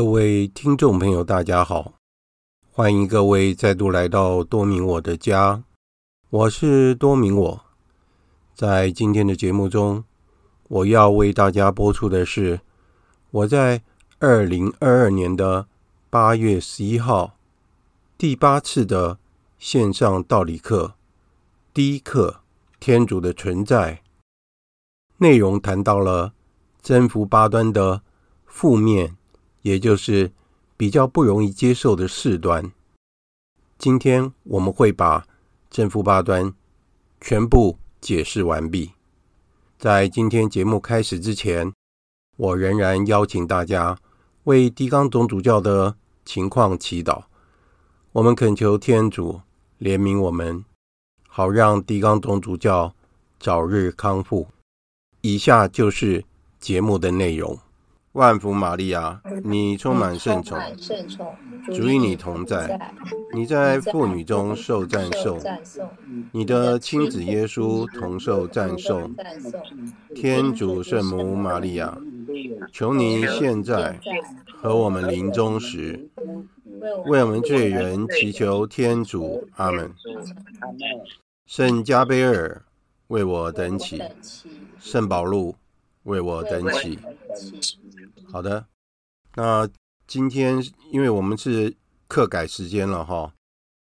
[0.00, 1.92] 各位听众朋友，大家好，
[2.72, 5.62] 欢迎各位再度来到多明我的家，
[6.30, 7.64] 我是多明我。
[8.54, 10.02] 在今天的节目中，
[10.68, 12.62] 我要为大家播出的是
[13.30, 13.82] 我在
[14.20, 15.66] 二零二二年的
[16.08, 17.36] 八月十一号
[18.16, 19.18] 第八次的
[19.58, 20.94] 线上道理课
[21.74, 22.40] 第一课
[22.80, 23.96] 《天主的存在》，
[25.18, 26.32] 内容谈到了
[26.80, 28.00] 征服八端的
[28.46, 29.18] 负面。
[29.62, 30.32] 也就是
[30.76, 32.72] 比较不容易接受的事端。
[33.78, 35.26] 今天我们会把
[35.70, 36.52] 正负八端
[37.20, 38.92] 全部解释完毕。
[39.78, 41.72] 在今天节目开始之前，
[42.36, 43.98] 我仍然邀请大家
[44.44, 47.24] 为狄刚总主教的情况祈祷。
[48.12, 49.40] 我们恳求天主
[49.78, 50.64] 怜悯我们，
[51.28, 52.94] 好让狄刚总主教
[53.38, 54.48] 早日康复。
[55.22, 56.24] 以下就是
[56.58, 57.58] 节目的内容。
[58.12, 60.58] 万福玛利亚，你充满圣宠，
[61.66, 62.92] 主与你同在，
[63.32, 65.40] 你在妇女中受赞颂，
[66.32, 69.14] 你的亲子耶稣同受赞颂。
[70.12, 71.96] 天主圣母玛利亚，
[72.72, 73.96] 求你现在
[74.60, 76.10] 和我们临终时，
[77.06, 79.46] 为我们罪人祈求天主。
[79.54, 79.88] 阿门。
[81.46, 82.60] 圣加贝尔，
[83.06, 84.02] 为我等起。
[84.80, 85.54] 圣保禄，
[86.02, 86.98] 为我等祈。
[88.32, 88.64] 好的，
[89.34, 89.68] 那
[90.06, 90.62] 今天
[90.92, 93.34] 因为我们是课改时间了哈，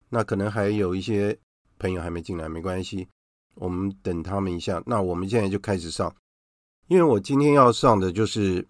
[0.10, 1.38] 那可能还有一些
[1.78, 3.08] 朋友还没进来，没关系，
[3.54, 4.82] 我们等他们一下。
[4.88, 6.14] 那我们现在就开始上，
[6.88, 8.68] 因为我今天要上的就是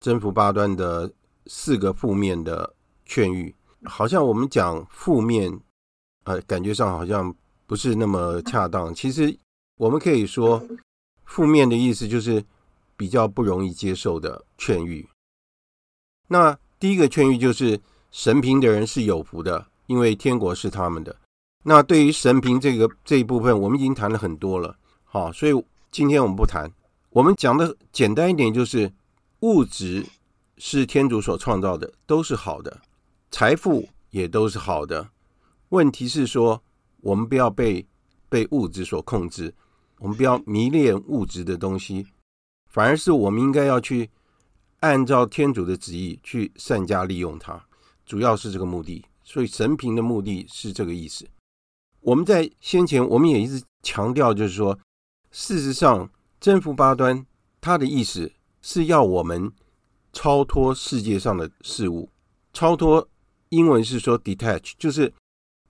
[0.00, 1.10] 征服八端的
[1.46, 2.74] 四个负面的
[3.06, 5.58] 劝喻，好像我们讲负面，
[6.24, 7.34] 呃，感觉上好像
[7.66, 8.94] 不是那么恰当。
[8.94, 9.34] 其实
[9.76, 10.62] 我们可以说，
[11.24, 12.44] 负面的意思就是
[12.98, 15.08] 比较不容易接受的劝喻。
[16.32, 17.78] 那第一个劝喻就是
[18.10, 21.14] 神贫的人是有福的，因为天国是他们的。
[21.62, 24.74] 那对于神贫这个这一部分，我们已经谈了很多了，
[25.04, 25.52] 好，所以
[25.90, 26.72] 今天我们不谈。
[27.10, 28.90] 我们讲的简单一点，就是
[29.40, 30.06] 物质
[30.56, 32.80] 是天主所创造的，都是好的，
[33.30, 35.06] 财富也都是好的。
[35.68, 36.62] 问题是说，
[37.02, 37.86] 我们不要被
[38.30, 39.52] 被物质所控制，
[39.98, 42.06] 我们不要迷恋物质的东西，
[42.70, 44.08] 反而是我们应该要去。
[44.82, 47.64] 按照天主的旨意去善加利用它，
[48.04, 49.04] 主要是这个目的。
[49.24, 51.24] 所以神贫的目的是这个意思。
[52.00, 54.76] 我们在先前我们也一直强调，就是说，
[55.30, 57.24] 事实上征服八端
[57.60, 58.30] 它的意思
[58.60, 59.50] 是要我们
[60.12, 62.10] 超脱世界上的事物，
[62.52, 63.08] 超脱
[63.50, 65.14] 英文是说 detach，就是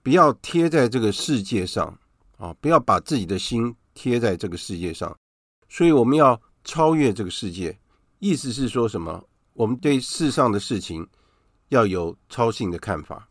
[0.01, 1.95] 不要贴在这个世界上
[2.37, 5.15] 啊，不要把自己的心贴在这个世界上。
[5.69, 7.77] 所以我们要超越这个世界。
[8.23, 9.27] 意思是说什么？
[9.51, 11.05] 我们对世上的事情
[11.67, 13.27] 要有超性的看法。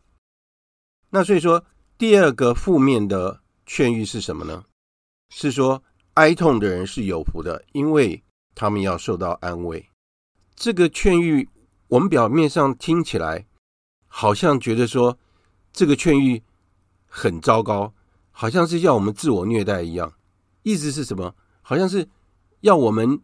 [1.09, 1.65] 那所以说，
[1.97, 4.63] 第二个负面的劝喻是什么呢？
[5.31, 8.23] 是说哀痛的人是有福的，因为
[8.53, 9.83] 他们要受到安慰。
[10.55, 11.49] 这个劝喻，
[11.87, 13.47] 我们表面上听起来
[14.05, 15.17] 好像觉得说
[15.71, 16.43] 这个劝喻
[17.07, 17.91] 很糟糕，
[18.29, 20.13] 好像是要我们自我虐待一样。
[20.61, 21.35] 意思是什么？
[21.63, 22.07] 好像是
[22.59, 23.19] 要我们。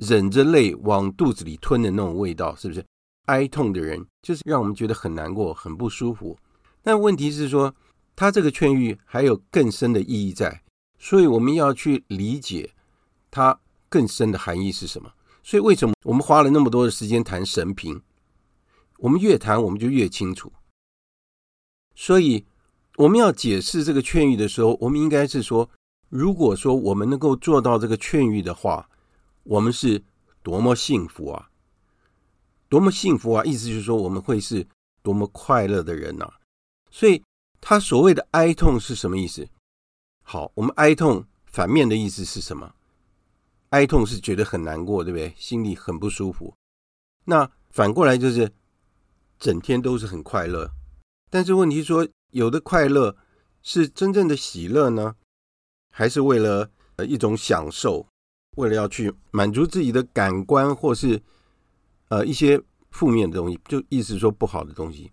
[0.00, 2.82] 忍着泪往肚子里吞的那种味道，是不是？
[3.26, 6.36] 哀痛的人就是让我们觉得很难过、很不舒服。
[6.82, 7.72] 但问题是说，
[8.16, 10.62] 他这个劝喻还有更深的意义在，
[10.98, 12.70] 所以我们要去理解
[13.30, 13.60] 它
[13.90, 15.12] 更深的含义是什么。
[15.42, 18.00] 所以为什么我们花了那么多的时间谈神评？
[18.98, 20.50] 我们越谈我们就越清楚。
[21.94, 22.44] 所以
[22.96, 25.68] 我们要解释这个劝喻的时候，我们应该是说，
[26.08, 28.88] 如果说我们能够做到这个劝喻的话。
[29.44, 30.02] 我们是
[30.42, 31.50] 多么幸福啊！
[32.68, 33.44] 多么幸福啊！
[33.44, 34.66] 意思就是说，我们会是
[35.02, 36.32] 多么快乐的人呐！
[36.90, 37.22] 所以，
[37.60, 39.48] 他所谓的哀痛是什么意思？
[40.22, 42.74] 好，我们哀痛反面的意思是什么？
[43.70, 45.34] 哀痛是觉得很难过，对不对？
[45.36, 46.54] 心里很不舒服。
[47.24, 48.52] 那反过来就是
[49.38, 50.70] 整天都是很快乐。
[51.30, 53.16] 但是问题说，有的快乐
[53.62, 55.16] 是真正的喜乐呢，
[55.90, 58.06] 还是为了呃一种享受？
[58.56, 61.22] 为了要去满足自己的感官，或是
[62.08, 65.12] 呃一些负面的东西，就意思说不好的东西。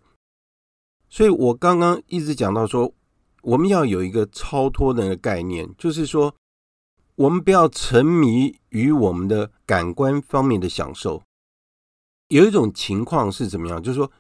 [1.10, 2.92] 所以我刚刚一直讲到说，
[3.42, 6.36] 我们要有一个超脱的概念，就是说，
[7.16, 11.22] 我们不要沉迷于我们的感官方面的享受。
[12.30, 13.82] 有一种情况是怎么样？
[13.82, 14.12] 就是说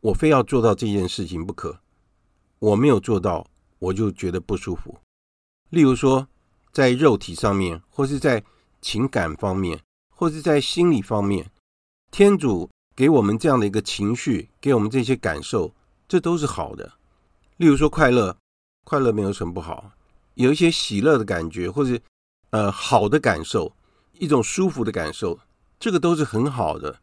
[0.00, 1.80] 我非要做到这件事情不可，
[2.58, 3.48] 我没有做到，
[3.78, 4.98] 我就觉得不舒服。
[5.70, 6.28] 例如说。
[6.72, 8.42] 在肉体上面，或是在
[8.80, 9.80] 情感方面，
[10.14, 11.50] 或是在心理方面，
[12.10, 15.74] 天主给我们这样的一个情绪，给我们这些感受，
[16.08, 16.92] 这都是好的。
[17.56, 18.36] 例如说快乐，
[18.84, 19.92] 快乐没有什么不好，
[20.34, 22.00] 有一些喜乐的感觉，或是
[22.50, 23.74] 呃好的感受，
[24.18, 25.38] 一种舒服的感受，
[25.78, 27.00] 这个都是很好的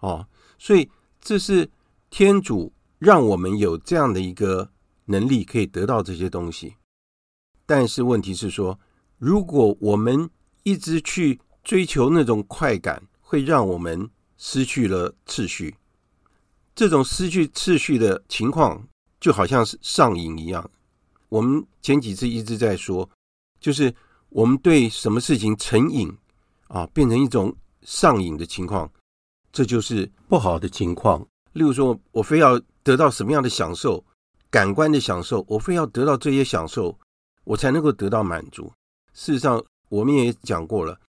[0.00, 0.26] 哦。
[0.58, 1.70] 所以这是
[2.10, 4.70] 天主让我们有这样的一个
[5.04, 6.74] 能力，可以得到这些东西。
[7.64, 8.78] 但是问题是说，
[9.18, 10.28] 如果我们
[10.62, 15.74] 一直去追求那种快感，会让我们失去了秩序。
[16.74, 18.86] 这种失去秩序的情况，
[19.18, 20.70] 就好像是上瘾一样。
[21.28, 23.08] 我们前几次一直在说，
[23.58, 23.92] 就是
[24.28, 26.12] 我们对什么事情成瘾
[26.68, 28.90] 啊，变成一种上瘾的情况，
[29.50, 31.26] 这就是不好的情况。
[31.52, 34.04] 例如说，我非要得到什么样的享受，
[34.50, 36.96] 感官的享受，我非要得到这些享受。
[37.44, 38.72] 我才能够得到满足。
[39.16, 41.00] 事实上，我们也讲过了，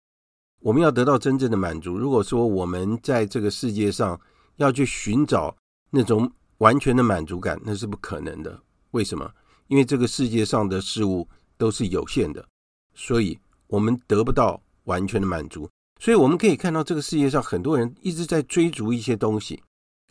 [0.61, 4.19] 我们要得到真正的满足，如果说我们在这个世界上
[4.57, 5.55] 要去寻找
[5.91, 8.63] 那种完全的满足感，那是不可能的。
[8.93, 9.29] 为什么？
[9.67, 12.47] 因为这个世界上的事物都是有限的，
[12.95, 13.37] 所以
[13.67, 15.69] 我们得不到完全的满足。
[15.99, 19.61] 所以我们可以看到，这个世界上很多人一直在追逐一些东西。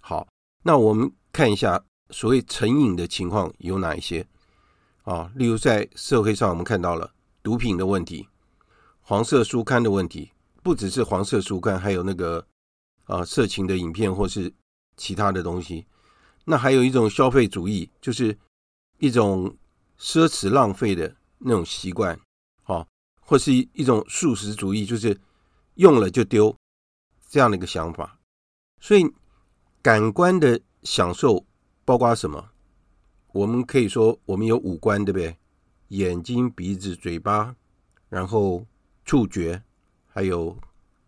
[0.02, 0.28] 好，
[0.64, 4.28] 那我们看一下所谓成瘾的情况有哪一些
[5.04, 5.32] 啊？
[5.36, 7.10] 例如在社会上，我们看到了
[7.46, 8.28] 毒品的问题、
[9.04, 10.32] 黄色书刊的问题。
[10.64, 12.44] 不只是黄色书刊，还有那个
[13.04, 14.52] 啊色情的影片或是
[14.98, 15.86] 其他的东西。
[16.44, 18.36] 那还有一种消费主义，就是
[18.98, 19.56] 一种
[20.00, 22.20] 奢侈浪费的那种习惯，
[22.64, 22.84] 啊，
[23.22, 25.16] 或是一种素食主义，就是
[25.76, 26.56] 用了就丢
[27.30, 28.18] 这样的一个想法。
[28.82, 29.06] 所以
[29.84, 31.46] 感官的享受
[31.86, 32.44] 包括什么？
[33.34, 35.38] 我们可以说，我们有五官，对不对？
[35.90, 37.56] 眼睛、鼻子、嘴巴，
[38.10, 38.66] 然后
[39.04, 39.62] 触觉。
[40.08, 40.58] 还有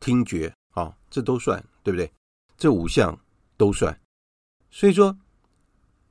[0.02, 2.12] 听觉啊，这都算，对不对？
[2.58, 3.18] 这五项
[3.56, 3.98] 都算。
[4.70, 5.18] 所以说，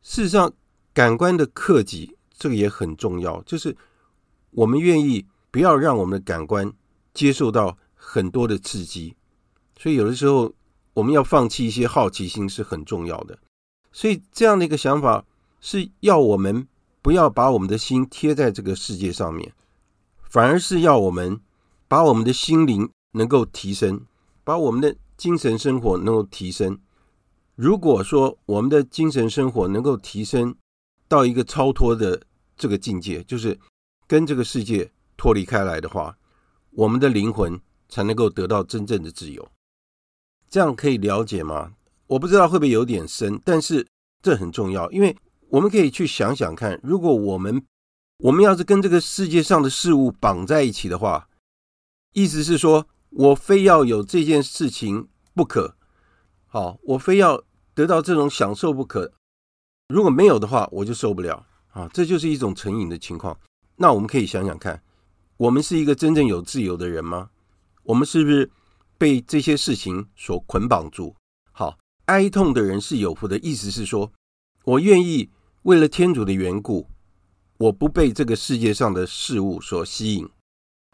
[0.01, 0.51] 事实上，
[0.95, 3.43] 感官的克己，这个也很重要。
[3.43, 3.77] 就是
[4.53, 6.73] 我们愿意不要让我们的感官
[7.13, 9.15] 接受到很多的刺激。
[9.79, 10.55] 所以有的时候，
[10.95, 13.39] 我们要放弃一些好奇心是很重要的。
[13.93, 15.23] 所以这样的一个想法，
[15.61, 16.67] 是要我们
[17.07, 19.53] 不要把我们的心贴在这个世界上面，
[20.29, 21.41] 反而是要我们。
[21.87, 24.05] 把我们的心灵能够提升，
[24.43, 26.81] 把我们的精神生活能够提升。
[27.55, 30.57] 如果说我们的精神生活能够提升
[31.07, 32.21] 到一个超脱的
[32.57, 33.57] 这个境界，就是
[34.09, 36.19] 跟这个世界脱离开来的话，
[36.73, 39.49] 我们的灵魂才能够得到真正的自由。
[40.51, 41.75] 这样可以了解吗？
[42.09, 43.87] 我不知道会不会有点深，但是
[44.21, 45.17] 这很重要，因为
[45.49, 47.65] 我们可以去想想看，如果我们
[48.19, 51.29] 我们要是跟这个世界上的事物绑在一起的话。
[52.13, 55.77] 意思是说，我非要有这件事情不可，
[56.47, 57.43] 好，我非要
[57.75, 59.13] 得到这种享受不可。
[59.89, 61.87] 如果没有的话，我就受不了啊！
[61.93, 63.39] 这就是一种成瘾的情况。
[63.77, 64.83] 那我们可以想想看，
[65.37, 67.29] 我们是一个真正有自由的人吗？
[67.83, 68.51] 我们是不是
[68.97, 71.15] 被这些事情所捆绑住？
[71.53, 73.39] 好，哀痛的人是有福的。
[73.41, 74.11] 意思是说，
[74.65, 75.29] 我愿意
[75.67, 76.87] 为了天主的缘故，
[77.59, 80.29] 我不被这个世界上的事物所吸引。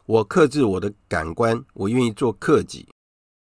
[0.07, 2.89] 我克制我的感官，我愿意做克己，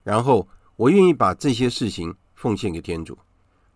[0.04, 0.46] 然后
[0.76, 3.16] 我愿意把这些事情奉献给天主。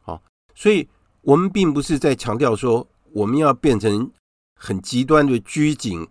[0.03, 0.23] 好，
[0.55, 0.87] 所以
[1.23, 4.13] 我们并不是在强调说我们要变成
[4.57, 6.07] 很极端的拘谨，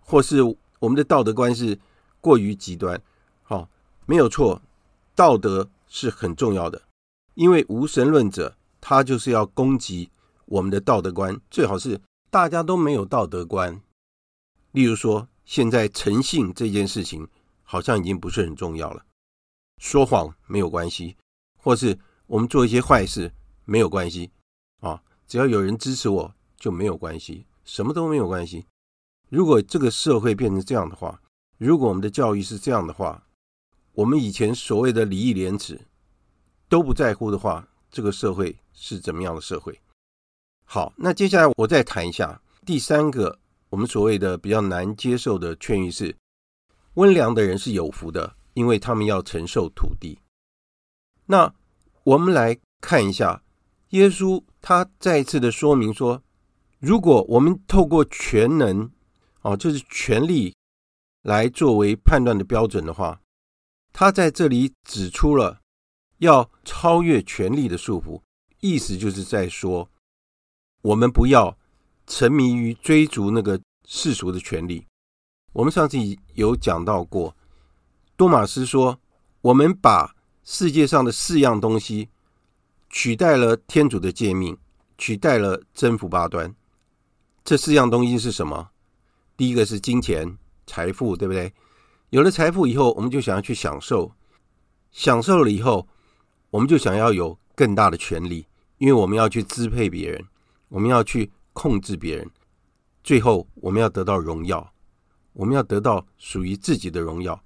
[0.00, 0.42] 或是
[0.78, 1.78] 我们的道德观是
[2.22, 2.98] 过于极端。
[3.42, 3.68] 好，
[4.06, 4.62] 没有错，
[5.14, 6.80] 道德是很重要的，
[7.34, 10.08] 因为无神论者他就是要攻击
[10.50, 11.98] 我们的道德观，最好是
[12.30, 13.80] 大家都没有道德观。
[14.72, 15.26] 例如说。
[15.42, 17.26] 现在诚信这件事情
[17.64, 19.04] 好像已经不是很重要了，
[19.78, 21.16] 说谎没有关系，
[21.56, 23.32] 或是我们做一些坏事
[23.64, 24.30] 没有关系
[24.78, 28.64] 啊，只要有人支持我就没有关系，什么都没有关系。
[29.28, 31.20] 如果这个社会变成这样的话，
[31.58, 33.26] 如果我们的教育是这样的话，
[33.90, 35.80] 我们以前所谓的礼义廉耻
[36.68, 39.76] 都不在乎的话，这个社会是怎么样的社会？
[40.72, 43.36] 好，那接下来我再谈一下第三个。
[43.70, 46.16] 我们所谓的比较难接受的劝諭是：
[46.94, 50.20] 温良的人是有福的，因为他们要承受土地。
[51.26, 51.52] 那
[52.04, 53.42] 我们来看一下，
[53.88, 56.22] 耶稣他再一次的说明说，
[56.78, 58.88] 如果我们透过权能，
[59.42, 60.54] 哦，就是权力
[61.22, 63.20] 来作为判断的标准的话，
[63.92, 65.58] 他在这里指出了
[66.18, 68.22] 要超越权力的束缚，
[68.60, 69.90] 意思就是在说，
[70.82, 71.56] 我们不要。
[72.06, 74.84] 沉迷于追逐那个世俗的权利，
[75.52, 75.96] 我们上次
[76.34, 77.36] 有讲到过。
[78.16, 78.98] 多马斯说
[79.42, 82.08] ：“我们把世界上的四样东西
[82.88, 84.58] 取代了天主的诫命，
[84.98, 86.52] 取代了征服八端。
[87.44, 88.70] 这四样东西是什么？
[89.36, 91.52] 第一个是金钱、财富，对不对？
[92.08, 94.10] 有了财富以后，我们就想要去享受，
[94.90, 95.86] 享受了以后，
[96.50, 100.24] 我们就想要有更大的权利，因为我们要去支配别人，
[100.70, 102.30] 我们要去。”控制别人，
[103.02, 104.72] 最后我们要得到荣耀，
[105.32, 107.42] 我们要得到属于自己的荣耀。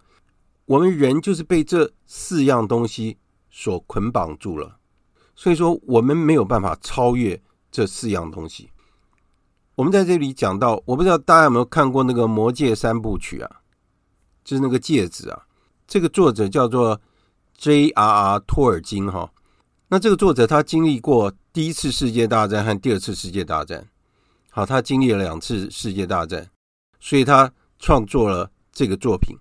[0.66, 3.16] 我们人就是被这四样东西
[3.50, 4.76] 所捆绑住了，
[5.34, 8.70] 所以说我们没有办法超越这四样东西。
[9.74, 13.62] 我们在这里讲到，我不知道大家有没有看过那个《魔戒三部曲》啊，
[14.44, 15.46] 就是那个戒指啊。
[15.88, 17.00] 这个作者叫做
[17.56, 18.38] J.R.R.
[18.40, 19.32] 托尔金哈。
[19.88, 23.86] 那这个作者他经历过第一次世界大战和第二次世界大战。
[24.50, 26.48] 好，他经历了两次世界大战，
[27.00, 29.36] 所以他创作了这个作品。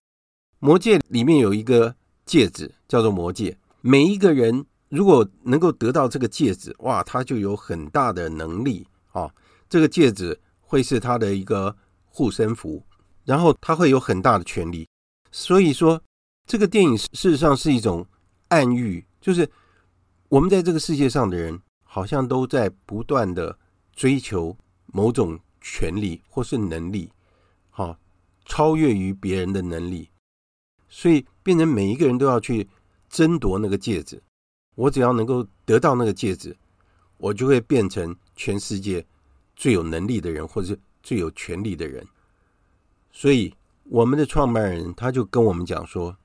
[0.60, 1.96] 魔戒里面有一个
[2.26, 9.32] 戒指叫做魔戒，每一个人如果能够得到这个戒指，哇，他就有很大的能力啊！
[9.70, 12.84] 这个戒指会是他的一个护身符，
[13.24, 14.88] 然后他会有很大的权力。
[15.32, 16.02] 所以说，
[16.48, 18.06] 这个电影事实上是一种
[18.50, 19.50] 暗喻，就是
[20.34, 23.56] 我们在这个世界上的人，好像都在不断的
[23.96, 27.12] 追求某种权利或是能力，
[27.70, 27.96] 好，
[28.44, 30.10] 超越于别人的能力。
[30.90, 32.68] 所以变成每一个人都要去
[33.10, 34.20] 争夺那个戒指，
[34.74, 36.58] 我只要能够得到那个戒指，
[37.18, 39.06] 我就会变成全世界
[39.56, 42.04] 最有能力的人，或者是最有权力的人。
[43.12, 46.18] 所以我们的创办人他就跟我们讲说，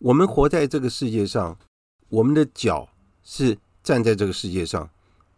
[0.00, 1.58] 我们活在这个世界上，
[2.10, 2.86] 我们的脚
[3.26, 4.88] 是站在这个世界上，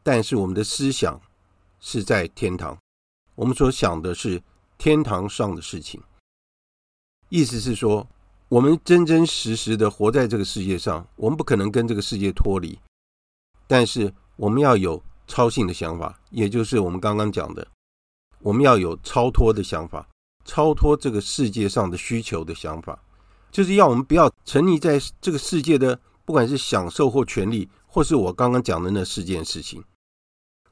[0.04, 1.20] 但是我们的思想
[1.80, 2.78] 是在天堂，
[3.34, 4.40] 我们所想的是
[4.78, 6.00] 天堂上的事情。
[7.28, 8.06] 意思是说。
[8.50, 12.78] 我们真真实实的活在这个世界上，我们不可能跟这个世界脱离，
[13.66, 17.68] 但是我们要有超性的想法，也就是我们刚刚讲的，
[18.40, 20.08] 我们要有超脱的想法，
[20.46, 22.98] 超脱这个世界上的需求的想法，
[23.50, 29.82] 就是要我们不要沉溺在这个世界的，不管是享受或权利，或是我刚刚讲的那四件事情。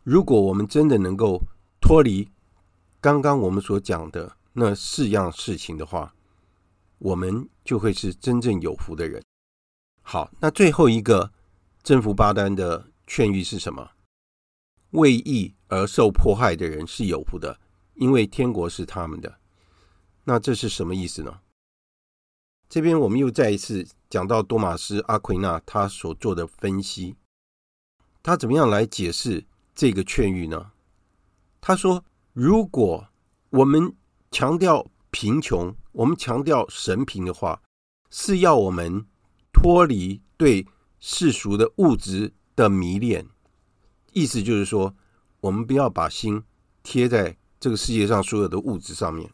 [0.05, 1.43] 如果我们真的能够
[1.81, 2.31] 脱离
[3.01, 6.15] 刚刚我们所讲的那四样事情的话，
[6.99, 9.23] 我们就会是真正有福的人。
[10.03, 11.33] 好，那最后一个
[11.83, 13.91] 征服巴丹的劝諭是什么？
[14.91, 17.59] 为义而受迫害的人是有福的，
[17.95, 19.39] 因为天国是他们的。
[20.25, 21.41] 那这是什么意思呢？
[22.69, 27.17] 这边我们又再一次讲到多玛斯·阿奎那他所做的分析，
[28.23, 30.73] 他怎么样来解释这个劝喻呢？
[31.61, 33.09] 他说：如果
[33.51, 33.95] 我们
[34.31, 37.61] 强调贫穷，我们强调神贫的话，
[38.11, 39.05] 是要我们
[39.53, 40.67] 脱离对
[41.01, 43.27] 世俗的物质的迷恋。
[44.13, 44.95] 意思就是说，
[45.41, 46.43] 我们不要把心
[46.83, 49.31] 贴在这个世界上所有的物质上面。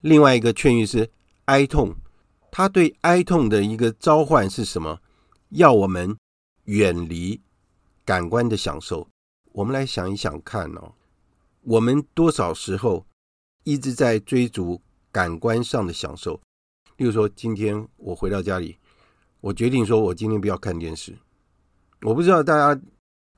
[0.00, 1.10] 另外一个劝諭是
[1.46, 1.94] 哀痛，
[2.56, 4.98] 他对哀痛的一个召唤是什么？
[5.50, 6.16] 要我们
[6.64, 7.38] 远离
[8.02, 9.06] 感官的享受。
[9.52, 10.94] 我们来想一想看哦，
[11.60, 13.04] 我们多少时候
[13.64, 14.80] 一直在追逐。
[15.12, 16.40] 感官上的享受，
[16.96, 18.78] 例如说，今天我回到家里，
[19.40, 21.14] 我决定说，我今天不要看电视。
[22.02, 22.80] 我不知道大家，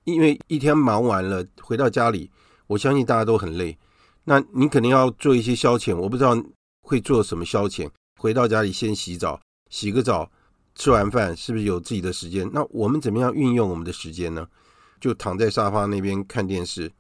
[0.05, 2.31] 因为一天忙完了回到家里，
[2.69, 3.77] 我相信大家都很累。
[4.25, 6.41] 那你肯定要做一些消遣，我不知道
[6.83, 7.91] 会做什么消遣。
[8.19, 10.31] 回到家里先洗澡，洗个澡，
[10.75, 12.51] 吃完饭是不是有自己的时间？
[12.53, 14.47] 那我们怎么样运用我们的时间呢？
[15.01, 16.93] 就躺在沙发那边看电视，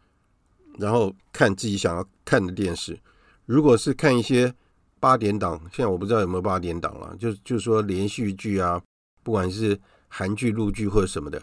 [0.78, 2.98] 然后看自己想要看的电视。
[3.44, 4.54] 如果是看一些。
[5.00, 7.16] 八点档，现在我不知道有没有八点档了。
[7.20, 8.82] 就就说连续剧啊，
[9.22, 11.40] 不管是韩剧、陆剧或者什么的，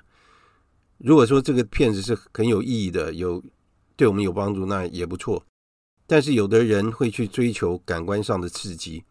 [0.97, 3.41] 如果说这个片子是很有意义的，有
[3.95, 5.41] 对我们有帮助，那也不错。
[6.05, 9.05] 但是有的人会去追求感官上的刺激，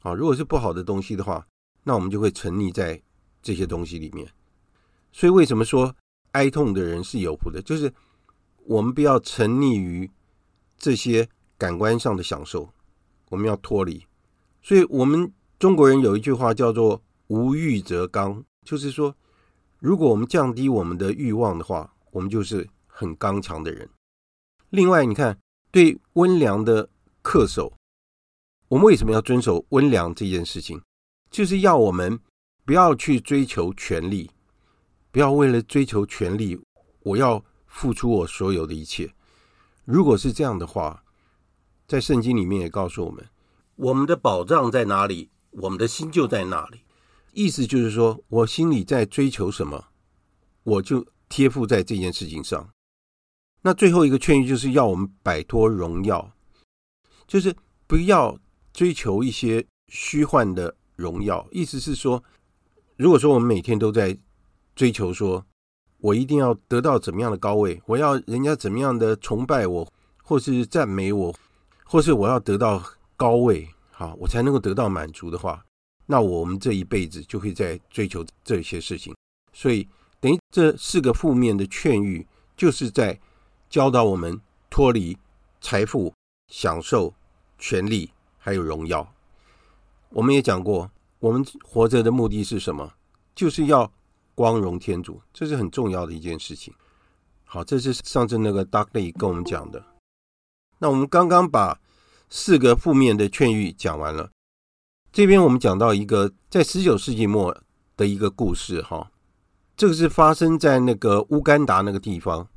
[0.00, 1.46] 啊，如果是不好的东西的话，
[1.84, 3.00] 那我们就会沉溺在
[3.42, 4.26] 这些东西里面。
[5.12, 5.94] 所以为什么说
[6.32, 7.60] 哀痛的人是有福的？
[7.62, 7.92] 就是
[8.64, 10.10] 我们不要沉溺于
[10.76, 12.68] 这些感官上的享受。
[13.30, 14.06] 我们要脱离，
[14.62, 19.14] 所以我们中国人有一句话叫做“无欲则刚”，就是说，
[19.78, 23.86] 如果我们降低我们的欲望的话，我们就是很刚强的人。
[24.70, 25.38] 另外，你看，
[25.70, 26.88] 对温良的
[27.22, 27.70] 恪守，
[28.68, 30.80] 我们为什么要遵守温良这件事情？
[31.30, 32.18] 就是要我们
[32.64, 34.30] 不要去追求权力，
[35.10, 36.60] 不要为了追求权力，
[37.00, 39.10] 我要付出我所有的一切。
[39.84, 41.02] 如果是这样的话，
[41.86, 43.26] 在圣经里面也告诉我们，
[43.76, 46.80] 我们的宝藏在哪里，我们的心就在哪里。
[47.32, 49.82] 意思就是说，我心里在追求什么，
[50.62, 52.68] 我就贴附在这件事情上。
[53.62, 56.30] 那最后一个劝諭就是要我们摆脱荣耀，
[57.26, 57.54] 就是
[57.86, 58.38] 不要
[58.78, 61.44] 追求一些虚幻的荣耀。
[61.50, 62.22] 意思是说，
[62.96, 64.16] 如果说我们每天都在
[64.76, 65.44] 追求说，
[65.96, 71.34] 我一定要得到怎么样的高位，我要人家怎么样的崇拜我，或是赞美我。
[71.86, 72.80] 或是我要得到
[73.16, 75.64] 高位，好，我才能够得到满足的话，
[76.06, 79.12] 那我们这一辈子就会在追求这些事情。
[79.52, 79.88] 所以，
[80.20, 82.24] 等于这四个负面的劝喻，
[82.56, 83.18] 就是在
[83.68, 85.18] 教导我们脱离
[85.60, 86.14] 财富、
[86.46, 87.12] 享受、
[87.58, 88.12] 权力
[88.48, 89.06] 还有荣耀。
[90.08, 92.90] 我们也讲过，我们活着的目的是什么？
[93.34, 93.92] 就是要
[94.34, 96.72] 光荣天主，这是很重要的一件事情。
[97.44, 99.84] 好，这是上次那个 Dudley 跟我们讲的。
[100.78, 101.78] 那我们刚刚把
[102.30, 104.30] 四个负面的劝喻讲完了，
[105.12, 107.54] 这边我们讲到一个在十九世纪末
[107.98, 109.10] 的一个故事，哈，
[109.76, 112.48] 这个是发生在那个乌干达那个地方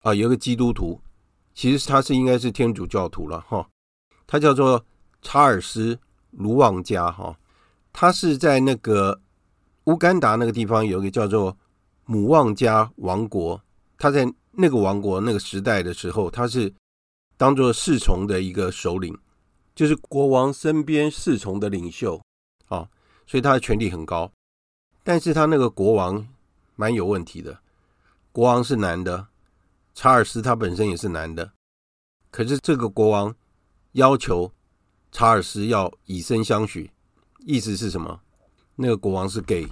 [0.00, 1.00] 啊，有个基督徒，
[1.54, 3.68] 其实他是应该是天主教徒了，哈，
[4.26, 4.84] 他叫做
[5.24, 5.98] 查尔斯
[6.30, 7.36] 卢旺加，哈，
[7.92, 9.20] 他是在那个
[9.84, 11.58] 乌干达那个地方有一个叫做
[12.04, 13.60] 姆旺加王国，
[13.98, 16.72] 他在那个王国那个时代的时候，他是
[17.36, 19.18] 当做侍从的一个首领。
[19.74, 22.22] 就是国王身边侍从的领袖，
[22.68, 22.88] 啊，
[23.26, 24.30] 所以他的权力很高。
[25.02, 26.24] 但是他那个国王
[26.76, 27.58] 蛮有问题的，
[28.30, 29.26] 国王是男的，
[29.92, 31.50] 查尔斯他本身也是男的，
[32.30, 33.34] 可是这个国王
[33.92, 34.52] 要求
[35.14, 36.90] 查尔斯要以身相许，
[37.46, 38.20] 意思是什么？
[38.74, 39.68] 那个国王是 gay，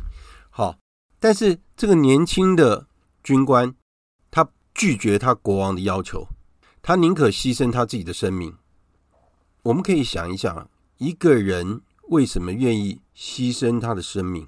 [0.50, 0.78] 好，
[1.18, 2.87] 但是这个年轻的
[3.24, 3.74] 军官
[4.31, 6.28] 他拒绝他国王的要求，
[6.81, 8.57] 他宁可牺牲他自己的生命。
[9.64, 14.46] 我们可以想一想，一个人为什么愿意牺牲他的生命？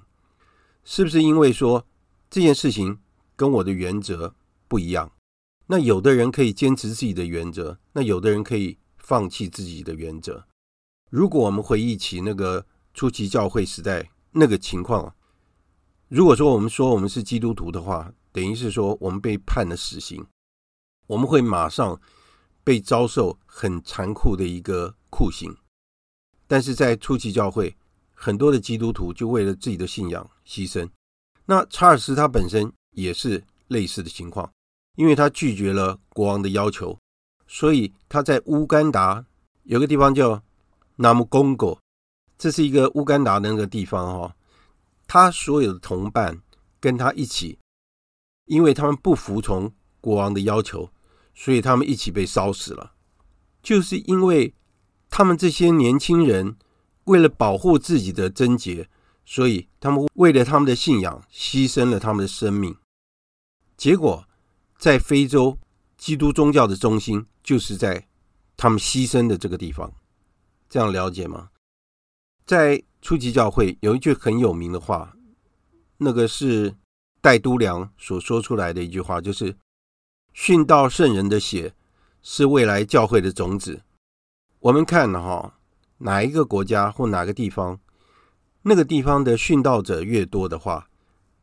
[0.85, 1.85] 是不是因为说
[2.29, 2.99] 这件事情
[3.35, 4.33] 跟我的原则
[4.69, 5.11] 不一样？
[5.67, 10.45] 那有的人可以坚持自己的原则，那有的人可以放弃自己的原则。
[11.09, 15.15] 如果我们回忆起那个初期教会时代那个情况，
[16.07, 20.25] 如果说我们说我们是基督徒的话，等于是说我们被判了死刑，
[21.07, 21.99] 我们会马上
[22.63, 24.95] 被遭受很残酷的一个。
[25.17, 25.55] 酷刑，
[26.45, 27.77] 但是在初期教会，
[28.13, 30.89] 很多的基督徒就为了自己的信仰牺牲。
[31.45, 34.51] 那查尔斯他本身也是类似的情况，
[34.97, 36.99] 因为他拒绝了国王的要求，
[37.47, 39.25] 所以他在乌干达
[39.63, 40.43] 有个地方叫
[40.95, 41.79] 那么公果，
[42.37, 44.35] 这是一个乌干达的那个地方哈。
[45.07, 46.41] 他所有的同伴
[46.79, 47.59] 跟他一起，
[48.45, 50.89] 因为他们不服从国王的要求，
[51.33, 52.93] 所以他们一起被烧死了，
[53.61, 54.53] 就是因为。
[55.07, 56.57] 他们这些年轻人
[57.05, 58.89] 为了保护自己的贞洁，
[59.23, 62.75] 所以他们为了他们的信仰牺牲了他们的生命。
[63.77, 64.27] 结果，
[64.77, 65.57] 在非洲，
[65.95, 68.05] 基督宗教的中心就是在
[68.57, 69.93] 他们牺牲的这个地方。
[70.75, 71.51] 这样了解吗？
[72.45, 75.15] 在初级教会有一句很有名的话，
[75.99, 76.75] 那个是
[77.21, 79.55] 戴都良所说出来的一句话，就是
[80.35, 81.73] “殉道圣人的血
[82.21, 83.83] 是未来教会的种子”。
[84.59, 85.57] 我们看哈，
[85.99, 87.79] 哪一个国家或哪个地方，
[88.63, 90.89] 那个地方的殉道者越多的话，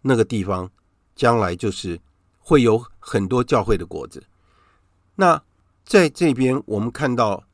[0.02, 0.70] 那个地方
[1.16, 1.98] 将来就是
[2.38, 4.24] 会有很多教会的果子。
[5.14, 5.42] 那
[5.86, 7.44] 在这边，我们看到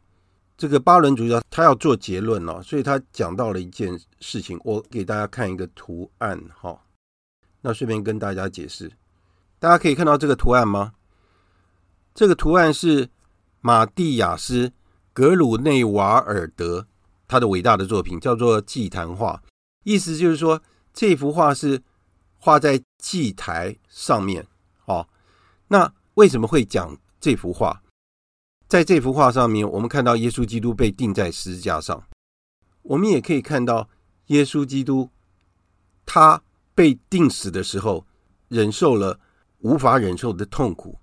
[0.59, 4.61] 这个巴伦主教他要做结论了，所以他讲到了一件事情。
[4.65, 6.79] 我给大家看一个图案哈，
[7.61, 8.91] 那顺便跟大家解释。
[9.61, 10.93] 大家可以看到这个图案吗？
[12.13, 13.09] 这个图案是
[13.61, 14.73] 马蒂亚斯。
[15.13, 16.87] 格鲁内瓦尔德
[17.27, 19.43] 他的伟大的作品叫做祭坛画，
[19.83, 21.83] 意思就是说这幅画是
[22.39, 24.47] 画在祭台上面。
[24.85, 25.09] 哦，
[25.67, 27.83] 那为什么会讲这幅画？
[28.69, 32.05] 在这幅画上面，我们看到耶稣基督被钉在十字架上，
[32.83, 33.89] 我们也可以看到
[34.27, 35.11] 耶稣基督
[36.07, 36.43] 他
[36.75, 38.07] 被钉死的时候，
[38.49, 39.19] 忍受了
[39.61, 40.99] 无法忍受的痛苦，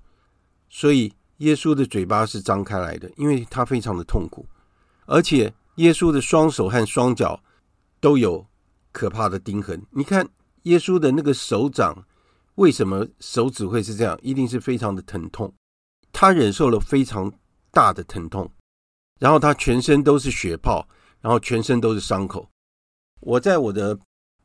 [0.69, 1.11] 所以。
[1.39, 4.47] 耶稣的嘴巴是张开来的，因为他非常的痛苦，
[5.05, 7.43] 而且耶稣的双手和双脚
[7.99, 8.47] 都有
[8.93, 9.85] 可怕的钉痕。
[9.91, 10.25] 你看
[10.61, 12.05] 耶稣的那个手掌，
[12.55, 14.17] 为什么手指会是这样？
[14.21, 15.53] 一定是非常的疼痛，
[16.13, 17.29] 他忍受了非常
[17.75, 18.49] 大的疼痛，
[19.19, 20.87] 然后他全身都是血泡，
[21.19, 22.49] 然后全身都是伤口。
[23.19, 23.99] 我在我的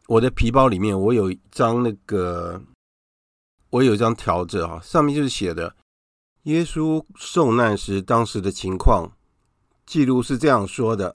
[0.09, 2.61] 我的皮包里面，我有一张那个，
[3.71, 5.77] 我有一张条子啊，上面就是写的。
[6.45, 9.13] 耶稣受难时，当时的情况
[9.87, 11.15] 记录是这样说的：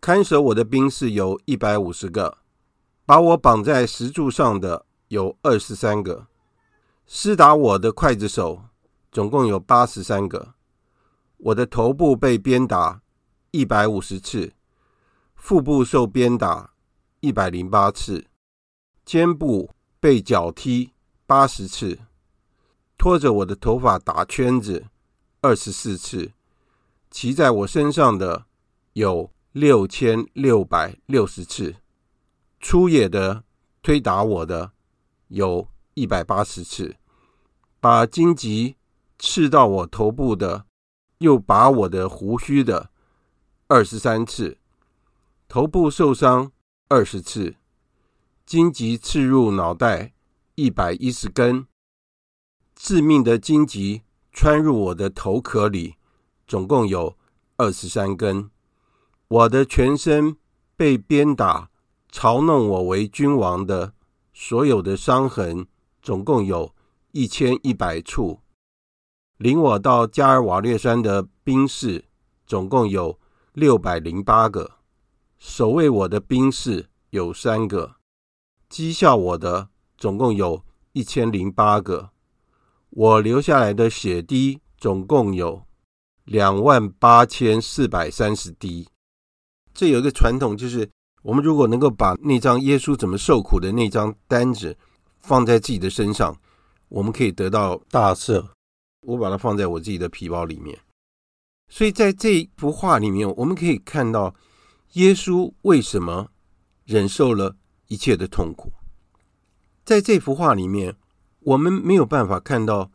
[0.00, 2.38] 看守我的兵士有一百五十个，
[3.04, 6.28] 把我绑在石柱上的有二十三个，
[7.06, 8.62] 施打我的刽子手
[9.10, 10.53] 总共有八十三个，
[11.38, 13.02] 我的头部被鞭打
[13.50, 14.52] 一百五十次，
[15.34, 16.72] 腹部受鞭打
[17.20, 18.26] 一百零八次，
[19.04, 19.70] 肩部
[20.00, 20.92] 被脚踢
[21.26, 21.98] 八十次。
[22.96, 24.86] 拖着我的头发打圈子
[25.40, 26.32] 二十四次，
[27.10, 28.46] 骑在我身上的
[28.94, 31.76] 有六千六百六十次，
[32.60, 33.44] 粗野的
[33.82, 34.72] 推打我的
[35.28, 36.96] 有一百八十次，
[37.80, 38.76] 把荆棘
[39.18, 40.64] 刺到我头部的，
[41.18, 42.90] 又拔我的胡须的
[43.68, 44.58] 二十三次，
[45.48, 46.52] 头部受伤
[46.88, 47.56] 二十次，
[48.44, 50.12] 荆棘刺入脑袋
[50.54, 51.66] 一百一十根。
[52.74, 55.94] 致命的荆棘穿入我的头壳里，
[56.46, 57.16] 总共有
[57.56, 58.50] 二十三根。
[59.28, 60.36] 我的全身
[60.76, 61.70] 被鞭打、
[62.12, 63.94] 嘲弄我为君王的
[64.32, 65.66] 所有的伤痕，
[66.02, 66.74] 总共有
[67.12, 68.40] 一千一百处。
[69.38, 72.04] 领我到加尔瓦略山的兵士，
[72.46, 73.18] 总共有
[73.52, 74.72] 六百零八个。
[75.38, 77.96] 守卫我的兵士有三个，
[78.70, 79.68] 讥笑我的
[79.98, 82.10] 总共有一千零八个。
[82.90, 85.64] 我流下来的血滴总共有
[86.24, 88.88] 两万八千四百三十滴。
[89.74, 90.88] 这有一个传统，就是
[91.22, 94.78] 我们如果能够把那张耶稣怎么受苦的那张单子
[95.20, 96.36] 放在自己的身上，
[96.88, 98.53] 我们可以得到大赦。
[99.04, 100.78] 我把它放在我自己的皮包里面。
[101.68, 104.34] 所以在这幅画里面，我们可以看到
[104.92, 106.30] 耶稣为什么
[106.84, 107.56] 忍受了
[107.88, 108.72] 一切的痛苦。
[109.84, 110.96] 在这幅画里面。
[111.46, 112.90] 我们没有办法看到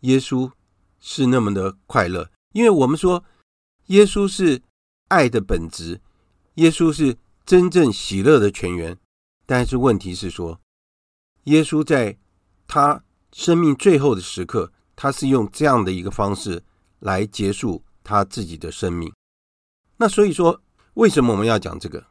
[0.00, 0.52] 耶稣
[1.00, 3.24] 是那么的快乐，因为我们说
[3.86, 4.60] 耶稣是
[5.08, 6.02] 爱的本质，
[6.56, 8.98] 耶稣是真正喜乐的泉源。
[9.46, 10.60] 但是问题是说，
[11.44, 12.18] 耶稣在
[12.66, 16.62] 他生命最后的时刻，他是用这样的一个方式
[16.98, 19.12] 来结束他自己的生命。
[19.96, 20.60] 那所以说，
[20.94, 22.06] 为什么我们要讲这个？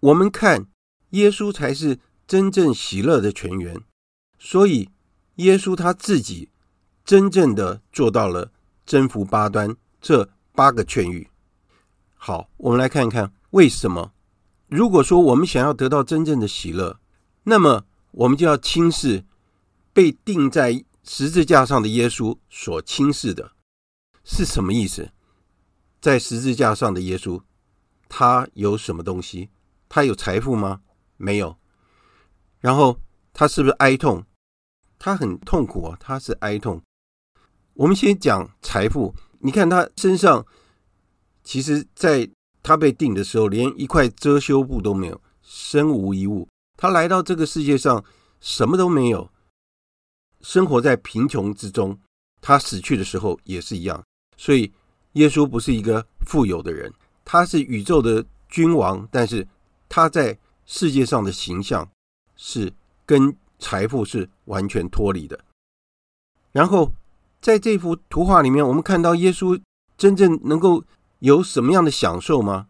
[0.00, 0.66] 我们看
[1.10, 3.80] 耶稣才是真正喜乐的泉源，
[4.38, 4.90] 所以。
[5.36, 6.48] 耶稣他自己
[7.04, 8.52] 真正的做到了
[8.86, 11.26] 征服八端这八个劝諭。
[12.14, 14.14] 好，我们来看看为什么。
[14.68, 16.98] 如果说我们想要得到真正的喜乐，
[17.42, 19.26] 那么我们就要轻视
[19.92, 23.52] 被钉在十字架上的耶稣所轻视的
[24.24, 25.08] 是什么意思？
[26.00, 27.40] 在十字架上的耶稣，
[28.08, 29.48] 他有什么东西？
[29.88, 30.80] 他有财富吗？
[31.16, 31.56] 没有。
[32.60, 33.00] 然后
[33.32, 34.24] 他是不是哀痛？
[34.98, 36.82] 他很痛苦啊，他是哀痛。
[37.74, 40.44] 我们先讲财富，你看他身上，
[41.44, 42.28] 其实在
[42.62, 46.48] 他被钉的时候，连一块遮羞布都没有，身无一物。
[46.76, 48.04] 他来到这个世界上，
[48.40, 49.30] 什么都没有，
[50.40, 51.98] 生活在贫穷之中。
[52.40, 54.02] 他死去的时候也是一样。
[54.36, 54.72] 所以，
[55.12, 56.92] 耶稣不是一个富有的人，
[57.24, 59.46] 他是宇宙的君王，但是
[59.88, 61.88] 他在世界上的形象
[62.36, 62.72] 是
[63.04, 63.36] 跟。
[63.58, 65.40] 财富是完全脱离的。
[66.52, 66.92] 然后，
[67.40, 69.58] 在这幅图画里面，我们看到耶稣
[69.96, 70.84] 真正能够
[71.20, 72.68] 有什么样的享受吗？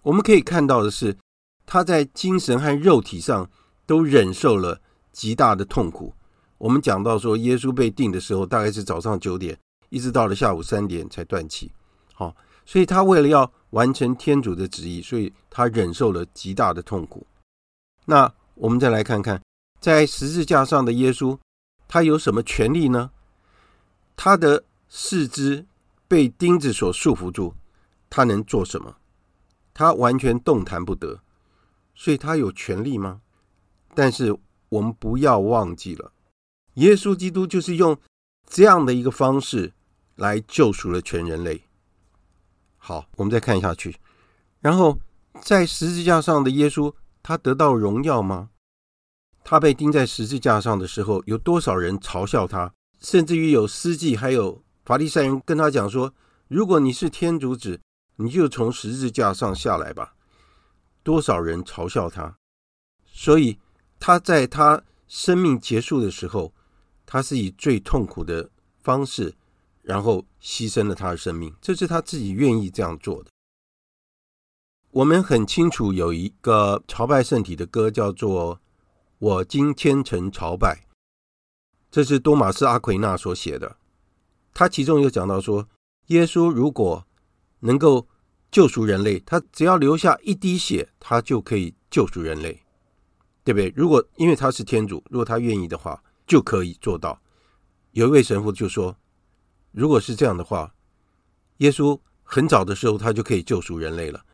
[0.00, 1.18] 我们可以看到的是，
[1.66, 3.50] 他在精神和肉体上
[3.84, 4.80] 都忍受了
[5.12, 6.14] 极大的痛苦。
[6.62, 11.72] 我们讲到说，耶稣被定的时候，大概是早上九点，一直到了下午三点才断气。
[12.14, 17.26] 好，所以他为了要完成天主的旨意，所以他忍受了极大的痛苦。
[18.04, 19.42] 那我们再来看看。
[19.80, 21.36] 在十字架上的耶稣，
[21.88, 23.10] 他有什么权利呢？
[24.14, 25.66] 他的四肢
[26.06, 27.52] 被钉子所束缚住，
[28.08, 28.94] 他能做什么？
[29.74, 31.18] 他完全动弹不得，
[31.96, 33.20] 所以他有权利吗？
[33.96, 36.11] 但是我们不要忘记了，
[36.74, 37.98] 耶稣基督就是用
[38.46, 39.72] 这样的一个方式
[40.16, 41.62] 来救赎了全人类。
[42.78, 43.96] 好，我们再看下去。
[44.60, 44.98] 然后
[45.42, 48.50] 在十字架上的耶稣，他得到荣耀吗？
[49.44, 52.72] 他被钉在十字架上的时候，有多少人嘲笑他？
[53.00, 56.14] 甚至于有司祭还有法利赛人跟他讲说
[56.46, 57.80] ：“如果你是天主子，
[58.16, 60.14] 你就从十字架上下来吧。”
[61.02, 62.36] 多少人嘲笑他？
[63.04, 63.58] 所以
[63.98, 66.54] 他在他生命结束的时候，
[67.12, 68.48] 他是以最痛苦的
[68.82, 69.34] 方式，
[69.82, 71.54] 然后牺牲了他的生命。
[71.60, 73.30] 这是他自己愿意这样做的。
[74.92, 78.62] 我们很清楚，有一个朝拜圣体的歌叫做。
[79.18, 80.86] 我今虔诚朝拜，
[81.90, 83.76] 这是多玛斯阿奎那所写的。
[84.54, 85.68] 他其中有讲到说，
[86.06, 87.06] 耶稣如果
[87.60, 88.08] 能够
[88.50, 92.62] 救赎人类，他只要留下一滴血，他就可以救赎人类，
[93.44, 93.70] 对不对？
[93.76, 97.20] 如果因为他是天主，如果他愿意的话，就可以做到。
[97.90, 98.96] 有一位神父就说，
[99.70, 100.72] 如果是这样的话，
[101.58, 104.24] 耶稣很早的时候他就可以救赎人类了。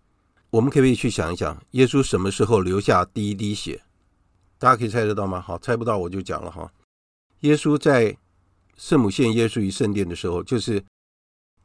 [0.50, 3.82] 我们可不可以去想一想，耶稣什么时候留下第一滴血？
[4.60, 5.40] 大家可以猜得到吗？
[5.40, 6.72] 好，猜不到我就讲了哈。
[7.40, 8.16] 耶稣在
[8.76, 10.84] 圣母献耶稣于圣殿的时候，就是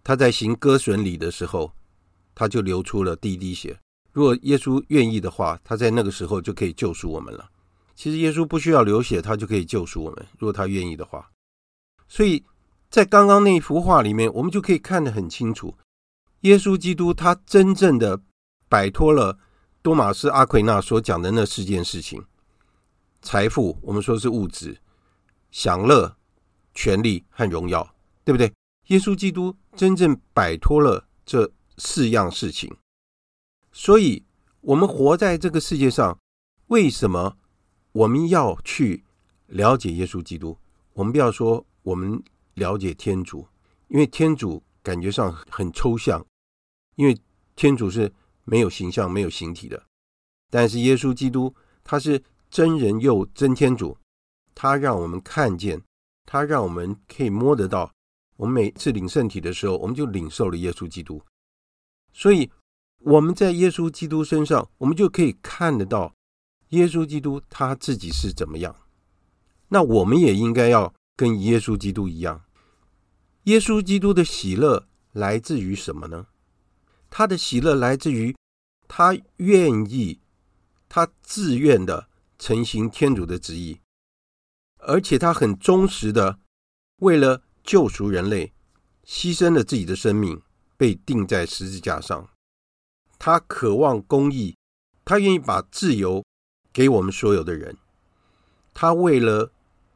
[0.04, 1.72] 他在行割损礼的时候，
[2.34, 3.80] 他就流出了第一滴血。
[4.12, 7.52] 如果耶稣愿意的话，他在那个时候就可以救赎我们了。
[7.96, 10.26] 其实耶稣不需要流血，他就可以救赎我们。
[10.40, 11.30] 如果他愿意的话，
[12.08, 12.44] 所以
[12.90, 15.76] 在刚刚那一幅画里面，我们就可以看得很清楚，
[16.42, 18.22] 耶稣基督他真正的
[18.68, 19.38] 摆脱了
[19.82, 22.24] 多玛斯阿奎那所讲的那四件事情。
[23.22, 24.78] 财富，我们说是物质、
[25.52, 26.18] 享乐、
[26.74, 28.52] 权力和荣耀，对不对？
[28.88, 32.76] 耶稣基督真正摆脱了这四样事情，
[33.72, 34.26] 所以
[34.60, 36.20] 我们活在这个世界上，
[36.68, 37.38] 为什么
[37.94, 39.04] 我们要去
[39.48, 40.58] 了解耶稣基督？
[40.94, 42.22] 我们不要说我们
[42.56, 43.48] 了解天主，
[43.88, 46.26] 因为天主感觉上很抽象，
[46.96, 47.16] 因为
[47.56, 48.12] 天主是
[48.46, 49.82] 没有形象、没有形体的。
[50.50, 51.54] 但是耶稣基督
[51.84, 53.96] 他是真人又真天主，
[54.56, 55.82] 他让我们看见，
[56.26, 57.92] 他让我们可以摸得到。
[58.38, 61.22] 我们每次领圣体的时候，我们就领受了耶稣基督。
[62.12, 62.50] 所以
[63.00, 66.14] 我们在耶稣基督身上，我们就可以看得到
[66.74, 68.76] 耶稣基督他自己是怎么样。
[69.70, 72.44] 那我们也应该要跟耶稣基督一样。
[73.46, 76.28] 耶稣基督的喜乐来自于什么呢？
[77.10, 78.36] 他的喜乐来自于
[78.88, 80.20] 他愿意。
[80.96, 82.08] 他自愿的
[82.38, 83.80] 成行天主的旨意，
[84.78, 86.38] 而且他很忠实的
[86.98, 88.54] 为了救赎人类，
[89.04, 90.40] 牺牲了自己的生命，
[90.78, 92.30] 被钉在十字架上。
[93.18, 94.56] 他渴望公义，
[95.04, 96.24] 他愿意把自由
[96.74, 97.78] 给我们所有的人。
[98.74, 99.52] 他为了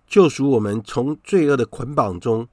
[0.08, 2.48] 救赎我们从罪恶的捆绑中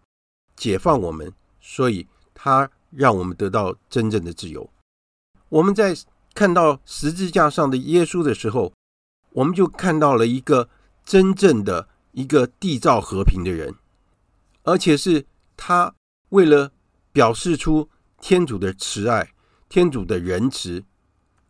[0.57, 4.69] 解放我们，所以他让我们得到真正的自由。
[5.51, 5.95] 我们在。
[6.37, 8.73] 看到十字架上的耶稣的时候，
[9.31, 10.69] 我们就看到了一个
[11.05, 13.73] 真正的一个缔造和平的人，
[14.65, 15.25] 而且是
[15.57, 15.95] 他
[16.31, 16.73] 为了
[17.13, 17.89] 表示出
[18.21, 19.33] 天主的慈爱、
[19.69, 20.83] 天主的仁慈，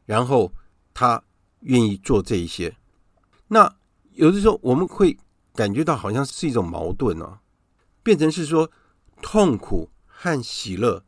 [0.05, 0.53] 然后
[0.93, 1.23] 他
[1.65, 2.75] 愿意做这一些。
[3.49, 3.77] 那
[4.13, 5.19] 有的时候我们会
[5.53, 7.39] 感觉到好像是一种矛盾哦，
[8.03, 8.71] 变成是说
[9.21, 11.05] 痛苦和喜乐。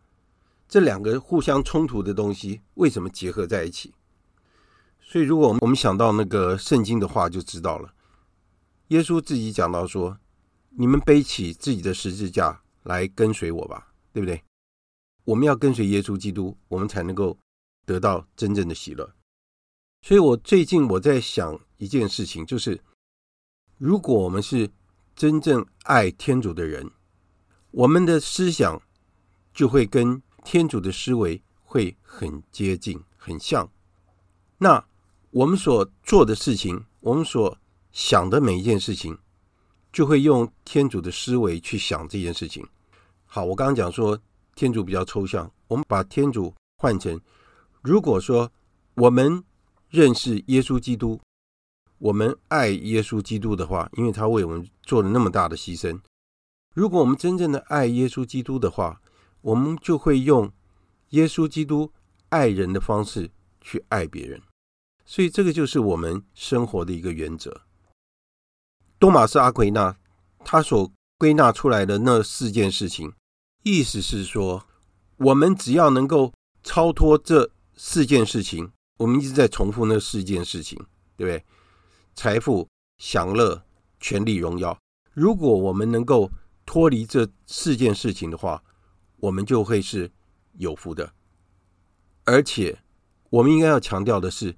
[0.69, 3.95] 这两个互相冲突的东西为什么结合在一起？
[5.01, 7.95] 所以，如果我们想到那个圣经的话，就知道了。
[8.89, 10.19] 耶稣自己讲到说
[10.77, 14.43] ：“你们背起自己的十字架来跟随我吧，对不对？”
[15.25, 17.39] 我们要跟随耶稣基督，我们才能够
[17.85, 19.09] 得到真正的喜乐。
[20.07, 22.81] 所以我最近我在想一件事情，就是
[23.77, 24.71] 如果我们是
[25.17, 26.89] 真正爱天主的人，
[27.73, 28.81] 我们的思想
[29.53, 30.23] 就会跟。
[30.45, 33.69] 天主的思维会很接近、很像。
[34.59, 34.87] 那
[35.33, 37.59] 我们所做的事情，我们所
[37.91, 39.19] 想的每一件事情，
[39.93, 42.65] 就会用天主的思维去想这件事情。
[43.25, 44.17] 好，我刚刚讲说
[44.55, 47.21] 天主比较抽象，我们把天主换成：
[47.83, 48.49] 如果说
[48.95, 49.43] 我们
[49.97, 51.19] 认识耶稣基督，
[51.97, 55.99] 我们爱耶稣基督的话，因为他为我们做了那么大的牺牲。
[56.75, 59.01] 如果我们真正的爱耶稣基督的话，
[59.41, 60.53] 我们就会用
[61.11, 61.91] 耶稣基督
[62.29, 63.31] 爱人的方式
[63.63, 64.43] 去爱别人，
[65.07, 67.63] 所以这个就是我们生活的一个原则。
[68.99, 69.97] 多马斯阿奎那
[70.45, 73.15] 他所归纳出来的那四件事情，
[73.63, 74.67] 意思是说，
[75.17, 80.79] 我们只要能够超脱这四件事情，我们一直在重复那四件事情，
[81.17, 81.45] 对不对？
[82.15, 82.67] 财富、
[82.99, 83.63] 享乐、
[84.01, 84.79] 权力、荣耀。
[85.13, 86.31] 如果我们能够
[86.65, 88.63] 脱离这四件事情的话，
[89.19, 90.11] 我们就会是
[90.59, 91.13] 有福的，
[92.25, 92.79] 而且
[93.31, 94.57] 我们应该要强调的是，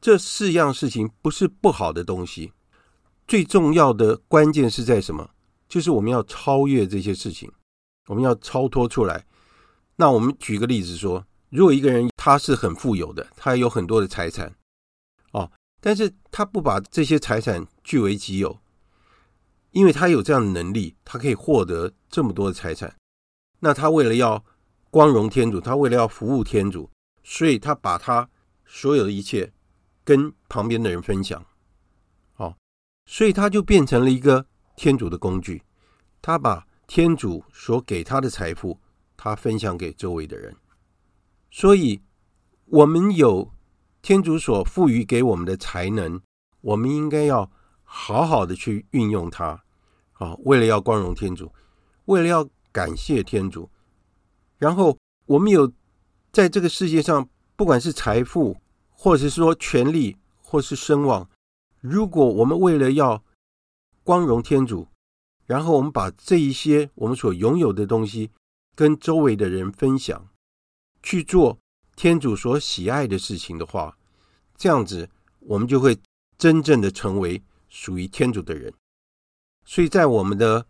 [0.00, 2.52] 这四样事情不是不好的东西。
[3.26, 5.30] 最重要的关键是在什么？
[5.68, 7.50] 就是我们要超越这些事情，
[8.08, 9.24] 我们要超脱出来。
[9.96, 14.54] 那我们举个例子说，如果一个人他是很富有的，他有很多的财产，
[15.32, 18.60] 哦，但是他不把这些财产据为己有，
[19.72, 22.94] 因为他有这样的能力，他可以获得这么多的财产。
[23.58, 24.44] 那他为了要
[24.88, 26.88] 光荣天主，他为了要服务天主，
[27.24, 28.30] 所以他把他
[28.64, 29.52] 所有的一切
[30.04, 31.44] 跟旁边的人分享，
[32.36, 32.56] 哦，
[33.04, 34.46] 所以他就变成了一个
[34.76, 35.64] 天主的工具。
[36.20, 38.78] 他把天主所给他的财富，
[39.16, 40.54] 他分享给周围的人。
[41.50, 42.00] 所以，
[42.72, 43.52] 我们有
[44.00, 46.20] 天主所赋予给我们的才能，
[46.60, 47.50] 我们应该要
[47.84, 49.62] 好好的去运用它，
[50.14, 51.52] 啊，为了要光荣天主，
[52.06, 52.48] 为了要。
[52.74, 53.68] 感谢天主，
[54.56, 54.96] 然后
[55.26, 55.70] 我们有
[56.32, 58.56] 在这个世界上，不管是财富，
[58.88, 61.28] 或者是说权力，或是声望，
[61.82, 63.22] 如果我们为了要
[64.02, 64.88] 光荣天主，
[65.44, 68.30] 然后我们把这一些我们所拥有的东西
[68.74, 70.30] 跟周围的人分享，
[71.02, 71.58] 去做
[71.96, 73.96] 天主所喜爱的事情的话，
[74.56, 75.08] 这样子
[75.40, 75.98] 我们就会
[76.36, 78.72] 真正的成为属于天主的人。
[79.64, 80.66] 所以在我们的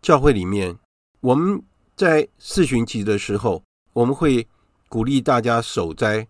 [0.00, 0.78] 教会里面。
[1.20, 1.60] 我们
[1.96, 3.64] 在四旬期的时候，
[3.94, 4.46] 我们会
[4.88, 6.28] 鼓励大家守斋，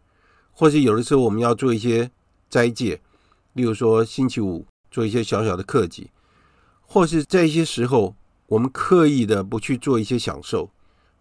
[0.52, 2.10] 或是有的时候我们要做一些
[2.48, 3.02] 斋戒，
[3.52, 6.10] 例如说星期五做一些小小的克己，
[6.80, 8.16] 或是在一些时候
[8.46, 10.70] 我们刻意的不去做一些享受。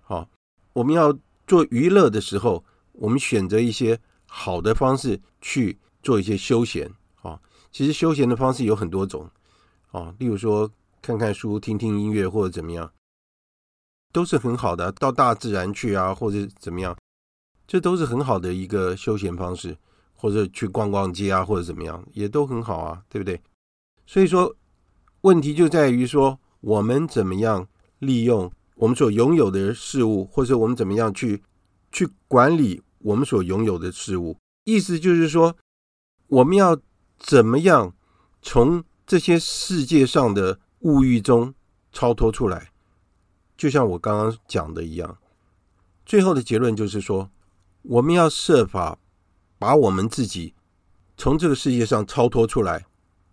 [0.04, 0.30] 好，
[0.72, 2.64] 我们要做娱乐的时候，
[2.98, 6.92] 我们选择一些好的方式去做一些休闲
[7.22, 7.40] 啊。
[7.72, 9.30] 其实休闲的方式有很多种
[9.92, 10.72] 啊，例如说
[11.02, 12.92] 看看书、听听音乐或者怎么样，
[14.12, 14.92] 都是很好的。
[14.92, 16.98] 到大自然去啊，或者怎么样，
[17.68, 19.78] 这都是很好的一个休闲方式。
[20.18, 23.40] 或者去逛逛街啊，或者怎么样，也都很好啊，对不对？
[24.08, 24.56] 所以说，
[25.22, 27.68] 问题就在于说，我们怎么样
[28.00, 31.44] 利用我们所拥有的事物，或者我们怎么样去
[31.92, 34.38] 去管理我们所拥有的事物。
[34.66, 35.56] 意思就是说，
[36.28, 36.78] 我们要
[37.18, 37.96] 怎么样
[38.42, 41.54] 从这些世界上的物欲中
[41.92, 42.72] 超脱出来？
[43.56, 45.18] 就像我刚刚讲的一样，
[46.06, 47.30] 最后的结论就是说，
[47.84, 49.00] 我们要设法。
[49.58, 50.54] 把我们自己
[51.16, 52.86] 从这个世界上超脱出来。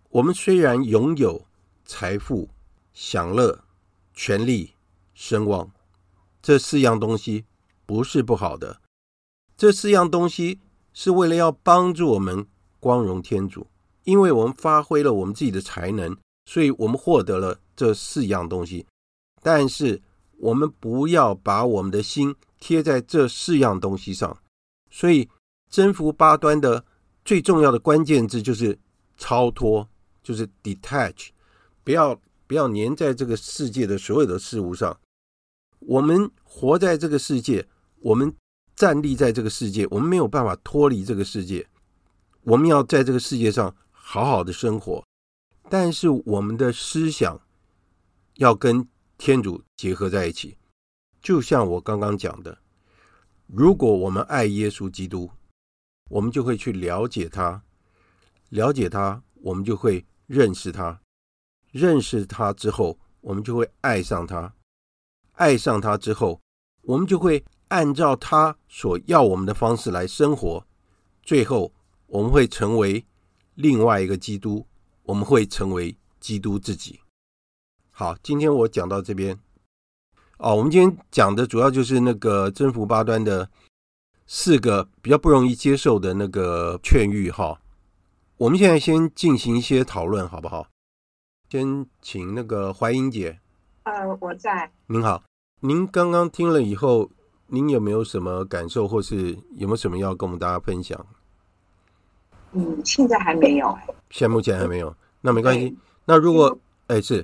[0.09, 1.45] 我们虽然拥有
[1.85, 2.49] 财富、
[2.93, 3.65] 享乐、
[4.13, 4.73] 权力、
[5.13, 5.69] 声望，
[6.41, 7.43] 这四样东西
[7.85, 8.79] 不是不好的。
[9.63, 10.59] 这四样东西
[10.93, 12.45] 是为了要帮助我们
[12.81, 13.65] 光荣天主，
[14.03, 18.85] 因为我们发挥了我们自己的才能，所以我们获得了这四样东西。
[19.41, 20.01] 但是
[20.39, 24.37] 我们不要把我们的心贴在这四样东西上，
[24.91, 25.29] 所以。
[25.69, 26.85] 征服八端的
[27.25, 28.77] 最重要的关键字就是
[29.17, 29.89] 超脱，
[30.21, 31.29] 就是 detach，
[31.83, 34.99] 不要不要粘在这个世界的所有的事物上。
[35.79, 37.65] 我们活在这个世界，
[38.01, 38.31] 我们
[38.75, 41.67] 站立在这个世界，我们没有办法脱离这个世界。
[42.43, 45.03] 我们要在这个世界上好好的生活，
[45.69, 47.39] 但是我们的思想
[48.35, 50.57] 要跟天主结合在一起。
[51.21, 52.57] 就像我刚刚讲的，
[53.47, 55.31] 如果我们爱耶稣基督。
[56.09, 57.63] 我们就会去了解他，
[58.49, 61.01] 了解他，我们就会认识他，
[61.71, 64.53] 认识他之后，我们就会爱上他，
[65.31, 66.39] 爱上他之后，
[66.83, 67.43] 我们就会
[67.73, 70.63] 按照他所要我们的方式来生活，
[71.23, 71.73] 最后
[72.05, 73.03] 我们会成为
[73.55, 74.67] 另外一个基督，
[75.01, 76.99] 我们会成为基督自己。
[77.89, 79.39] 好，今天我讲到这边。
[80.37, 83.49] 哦，我们今天讲的主要就是那个征服八端的。
[84.25, 87.59] 四个比较不容易接受的那个劝喻哈，
[88.37, 90.67] 我们现在先进行一些讨论，好不好？
[91.49, 93.39] 先请那个怀英姐。
[93.83, 94.71] 呃，我在。
[94.87, 95.23] 您好，
[95.59, 97.11] 您刚刚听了以后，
[97.53, 101.05] 您有没有什么感受，或是有没有什么要跟我们大家分享？
[102.53, 103.85] 嗯，现在还没有哎。
[104.09, 105.77] 现在目前还没有，那没关系。
[106.05, 107.23] 那如果哎是，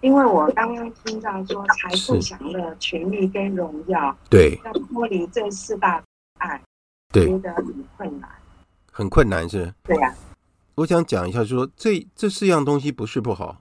[0.00, 6.02] 因为我刚刚听到说财富、享乐、权力跟荣耀，对，要脱离这四大。
[6.38, 6.62] 爱，
[7.12, 8.30] 对，觉得很困难，
[8.90, 9.74] 很困难是？
[9.82, 10.16] 对呀、啊。
[10.76, 13.60] 我想讲一下说，说这这四样东西不是不好，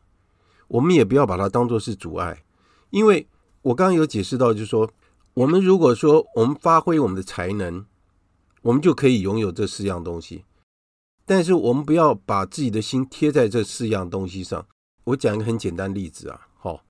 [0.69, 2.43] 我们也不要把它当做是阻碍，
[2.91, 3.27] 因为
[3.63, 4.89] 我刚刚有解释到，就是说，
[5.37, 7.85] 我们如果说我们发挥我们的才能，
[8.63, 10.45] 我们就可以拥有这四样东西，
[11.27, 14.65] 但是我们不要把自己的心贴在这四样东西上。
[15.03, 16.83] 我讲一个很简单例子啊，好，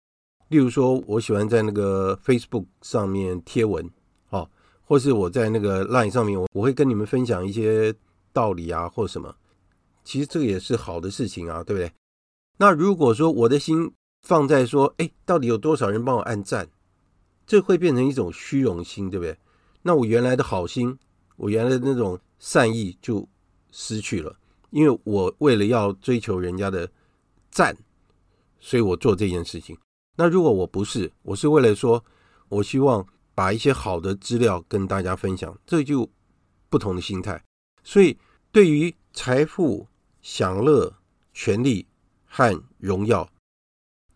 [0.48, 3.90] 例如说，我喜欢在那个 Facebook 上面贴文。
[4.90, 7.94] 或是我在那个 Line 上面，我我会跟你们分享一些
[8.32, 9.36] 道理啊，或什么。
[10.06, 11.92] 其实这个也是好的事情啊，对不对？
[12.60, 13.92] 那如果说我的心
[14.22, 16.70] 放在说，哎，到底有多少人帮我按赞，
[17.48, 19.36] 这会变成一种虚荣心，对不对？
[19.82, 21.00] 那我原来的好心，
[21.38, 23.28] 我原来的那种善意就
[23.72, 24.38] 失去了，
[24.70, 26.92] 因为我为了要追求人家的
[27.50, 27.76] 赞，
[28.60, 29.76] 所以我做这件事情。
[30.18, 32.06] 那如果我不是，我是为了说，
[32.50, 33.08] 我希望。
[33.38, 36.10] 把一些好的资料跟大家分享，这就
[36.70, 37.44] 不同的心态。
[37.84, 38.18] 所以，
[38.52, 39.88] 对于财富、
[40.24, 40.92] 享乐、
[41.36, 41.86] 权力
[42.26, 43.30] 和荣耀，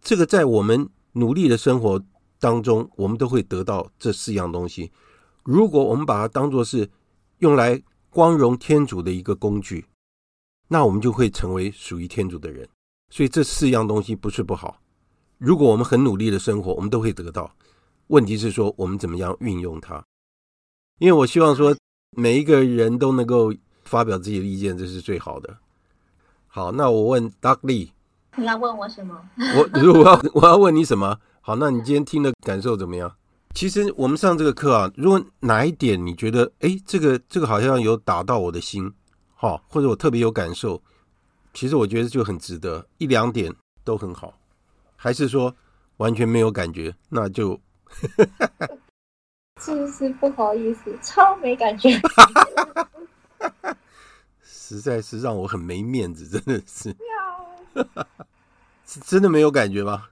[0.02, 2.04] 这个在我们努力的生活
[2.42, 4.92] 当中，我们都会得到这四样东西。
[5.44, 6.90] 如果我们把它当做是
[7.38, 9.86] 用来光荣天主的一个工具，
[10.68, 12.68] 那我们就会成为属于天主的人。
[13.12, 14.82] 所以，这四样东西不是不好。
[15.38, 17.54] 如果我们很努力的生活，我们都会得到。
[18.08, 20.04] 问题是说，我们怎么样运用它？
[20.98, 21.76] 因为我希望说，
[22.16, 25.58] 每一个人都能够发表自己的意见，这是最好的。
[26.48, 27.90] 好，那我问 Doug Lee，
[28.36, 29.22] 你要问我什么？
[29.58, 31.20] 我如果要我要问你什么？
[31.42, 33.12] 好，那你今天听的感受怎么样？
[33.56, 38.94] 其实我们上这个课啊，如果哪一点你觉得，哎，这个这个好像有打到我的心，
[39.34, 40.82] 好，或者我特别有感受，
[41.54, 44.38] 其实我觉得就很值得，一两点都很好。
[44.96, 45.56] 还是说
[45.98, 47.60] 完全没有感觉，那就。
[49.60, 52.00] 是不是不好意思，超没感觉，
[54.42, 56.96] 实在是让我很没面子，真的是
[58.86, 60.08] 是真的没有感觉吗？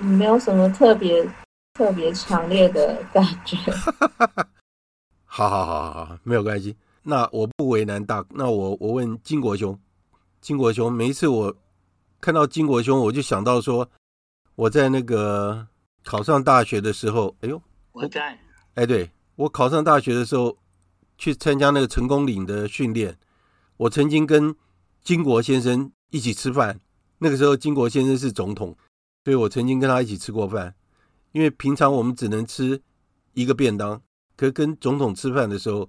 [0.00, 1.28] 没有什么特别
[1.74, 3.56] 特别强烈的感觉。
[5.24, 6.76] 好好好好好，没有关系。
[7.02, 9.78] 那我不为难大，那我我问金国兄，
[10.40, 11.56] 金国兄，每一次我
[12.20, 13.88] 看到金国兄，我就想到说，
[14.54, 15.66] 我在那个
[16.04, 18.38] 考上大学的时候，哎呦，我在，
[18.74, 20.58] 哎，对，我考上大学的时候
[21.16, 23.16] 去参加那个成功岭的训练，
[23.78, 24.54] 我曾经跟
[25.02, 26.78] 金国先生一起吃饭，
[27.18, 28.76] 那个时候金国先生是总统，
[29.24, 30.74] 所以我曾经跟他一起吃过饭，
[31.32, 32.82] 因为平常我们只能吃
[33.34, 34.00] 一个便当。
[34.36, 35.88] 可跟总统吃饭的时候，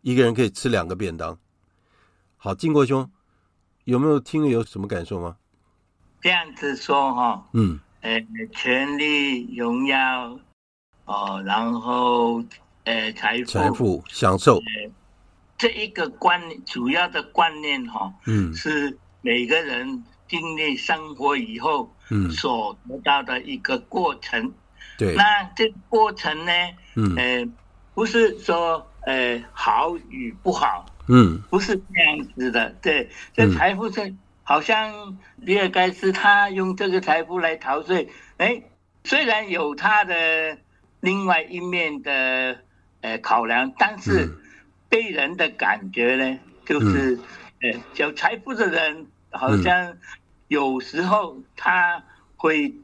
[0.00, 1.38] 一个人可以吃两个便当。
[2.36, 3.08] 好，金国兄，
[3.84, 5.36] 有没有听了有什么感受吗？
[6.20, 8.20] 这样子说哈，嗯，呃，
[8.52, 10.38] 权力、荣耀，
[11.04, 12.42] 哦，然后
[12.82, 14.90] 呃，财富、财富、享受，呃，
[15.56, 20.02] 这一个观念，主要的观念哈，嗯，是每个人
[20.32, 24.40] 经历生活以后，嗯，所得到的一个过程。
[24.46, 24.54] 嗯、
[24.98, 26.52] 对，那这个过程呢，
[26.96, 27.48] 嗯，呃。
[27.94, 32.70] 不是说呃好与不好，嗯，不是这样子的。
[32.80, 38.08] 对，这财富是好像比尔盖茨他用这个财富来逃税，
[38.38, 38.62] 哎，
[39.04, 40.56] 虽然有他的
[41.00, 42.56] 另外一面的
[43.02, 44.38] 呃考量，但是
[44.88, 47.20] 被人的感觉呢，就是
[47.60, 49.98] 呃有财富的人好像
[50.52, 52.04] 有时候他
[52.36, 52.74] 会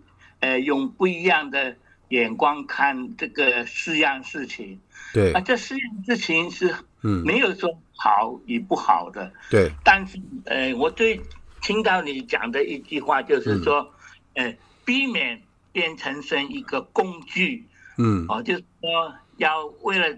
[0.40, 1.76] 呃用不一样的
[2.08, 4.80] 眼光看这个四样事情。
[5.12, 5.34] 对。
[5.34, 7.22] 啊，这四样事情是嗯。
[7.26, 9.70] 没有说好与不好的，对。
[9.84, 11.22] 但是呃，我最
[11.60, 13.92] 听到你讲的一句话就是说，
[14.32, 14.56] 嗯、呃，
[14.86, 17.66] 避免变成成一个工具，
[17.98, 20.16] 嗯，哦，就是说要为了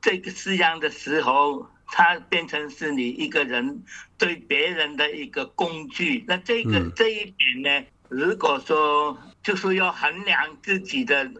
[0.00, 3.82] 这个四样的时候，它变成是你一个人
[4.16, 6.24] 对别人的一个工具。
[6.28, 11.30] 那这个、嗯、这一点呢，如果说就是要衡量自己的。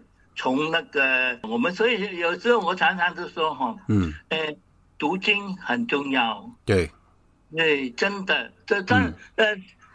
[0.40, 4.38] 从那个我们，所以有时候我常常就说哈，嗯，呃，
[4.96, 6.88] 读经很重要，对，
[7.51, 8.94] 对，真的，这这
[9.34, 9.44] 呃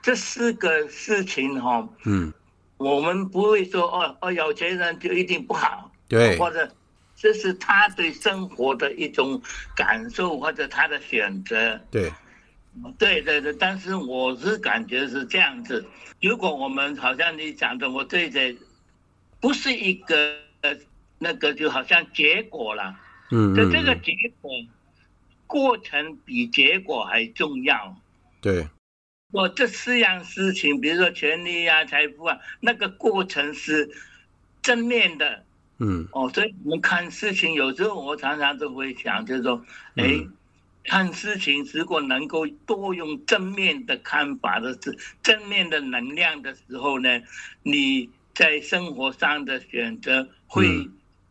[0.01, 2.33] 这四个事情哈，嗯，
[2.75, 6.69] 我们不会说哦哦有钱人就一定不好，对，或者
[7.23, 9.41] 这是他对生活的一种
[9.73, 12.11] 感受或者他的选择，对，
[12.99, 15.85] 对对对，但是我是感觉是这样子，
[16.21, 18.53] 如果我们好像你讲的，我对着。
[19.39, 20.37] 不是一个
[21.19, 22.97] 那个就好像结果了，
[23.29, 24.49] 嗯，就这个结果
[25.45, 27.93] 过程比结果还重要。
[28.39, 28.65] 对，
[29.33, 33.89] 我这四样事情，比如说权利啊、财富啊，那个过程是
[34.61, 35.43] 正面的，
[35.83, 39.63] 嗯，哦，所以我们看事情有时候我常常都会想，就是说，
[39.95, 40.25] 哎，
[40.85, 47.21] 看事情如果能够多用正面的看法的是正面的能量的时候呢，
[47.61, 48.09] 你。
[48.35, 50.65] 在生活上的选择会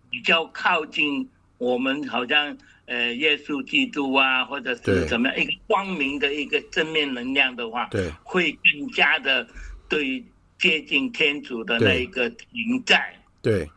[0.09, 1.29] 比较靠近
[1.59, 9.45] 我们，好像呃耶稣基督啊，或者是怎么样一个光明的一个正面能量的话，对，会更加的
[9.89, 10.25] 对
[10.61, 12.47] 接近天主的那一个存
[12.87, 13.69] 在，对，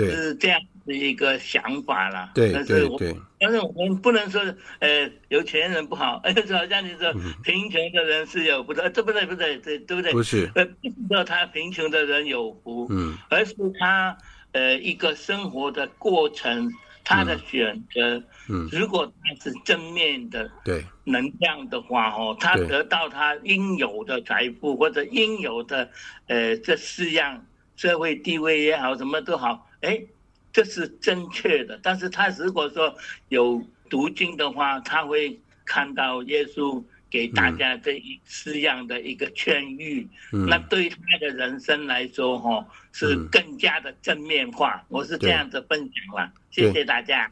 [0.00, 2.30] 对，是这样的一个想法啦。
[2.34, 4.42] 对，但是我对，对，但是我们不能说
[4.78, 10.12] 呃有钱人不好， 呃就好像你说贫穷的人是有不对，这不对不对，对对不对？
[10.12, 14.16] 不是，呃不是说他贫穷的人有福，嗯，而是他
[14.52, 16.70] 呃一个生活的过程，
[17.04, 20.84] 他的选择，嗯，如果他是正面的对。
[21.04, 25.90] 能量的话，哦，他得到他应有的财富或者应有的
[26.28, 27.44] 呃这四样
[27.74, 30.06] 社会地位也好，什么都好，哎。
[30.52, 32.92] 这是正确的，但是他如果说
[33.28, 44.74] 有读经的话，他会看到耶稣给大家这一四样的一个劝喻，嗯、那对他的人生来说，哈，是更加的正面化。
[44.74, 47.30] 嗯、我是这样子分享了，谢谢大家。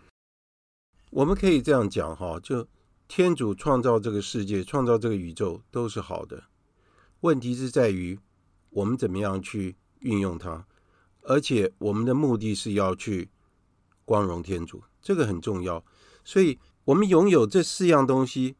[1.11, 2.69] 我们可以这样讲哈，就
[3.09, 6.45] 天主创造这个世界，创造这个宇宙都是好的，
[7.23, 8.17] 问题是在于
[8.71, 10.65] 我们怎么样去运用它。
[11.29, 13.29] 而且我们的目的是要去
[14.07, 15.85] 光荣天主，这个很重要。
[16.25, 18.57] 所以，我们拥有这四样东西，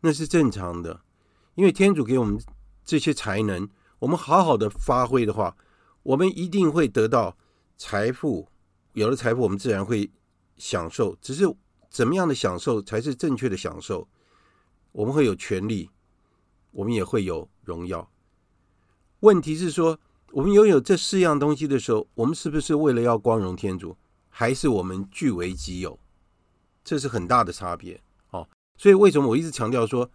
[0.00, 1.02] 那是正常的。
[1.54, 2.40] 因为天主给我们
[2.82, 5.54] 这些才能，我们好好的发挥的话，
[6.02, 7.36] 我们一定会得到
[7.76, 8.48] 财富。
[8.94, 10.10] 有了财富，我们自然会
[10.56, 11.14] 享受。
[11.20, 11.44] 只是
[11.90, 14.08] 怎么样的享受才是正确的享受？
[14.92, 15.90] 我们会有权利，
[16.70, 18.10] 我们也会有荣耀。
[19.20, 20.00] 问题是说，
[20.32, 23.96] 我们拥有这四样东西的时候，我们是不是为了要光荣天主，
[24.28, 25.98] 还是我们据为己有？
[26.84, 28.00] 这是很大的差别
[28.30, 28.46] 哦。
[28.76, 30.10] 所以为什么我一直强调说，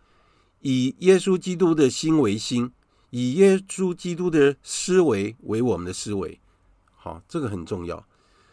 [0.59, 2.71] 以耶稣基督的心为心，
[3.09, 6.39] 以耶稣基督的思维为我们的思维？
[6.95, 8.05] 好，这个很重要。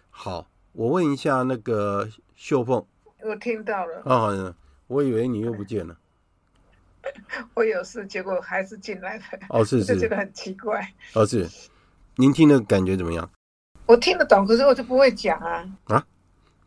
[0.09, 2.85] 好，我问一下那个秀凤，
[3.23, 4.03] 我听到了。
[4.07, 4.55] 哦，
[4.87, 5.97] 我以为你又不见了。
[7.55, 9.23] 我有事，结果还是进来了。
[9.49, 10.87] 哦，是 是，就觉得很奇怪。
[11.15, 11.49] 哦，是。
[12.17, 13.31] 您听的感觉怎么样？
[13.87, 15.65] 我听得懂，可是我就不会讲啊。
[15.85, 16.07] 啊？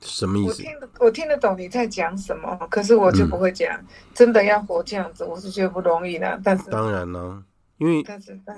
[0.02, 0.50] 什么意思？
[0.50, 3.74] 我听得我听得懂你在讲什么，可是我就不会讲。
[3.78, 6.42] 嗯、真的要活这样子，我是觉得不容易的。
[6.44, 7.42] 但是当然了，
[7.78, 8.04] 因为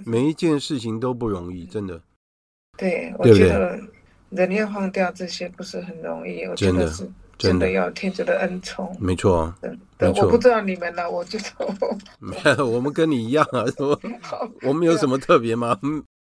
[0.05, 2.01] 每一件事情都不容易，真的。
[2.78, 3.80] 对，我觉得
[4.30, 6.43] 人要放掉这些不是很容易。
[6.45, 7.07] 我觉得是
[7.38, 8.96] 真的要天主的恩宠。
[9.00, 9.56] 没错啊，
[9.98, 11.68] 对，我不知道你们呢，我就说。
[12.20, 14.00] 没有，我们跟你一样啊，说
[14.64, 15.78] 我们有什么特别吗？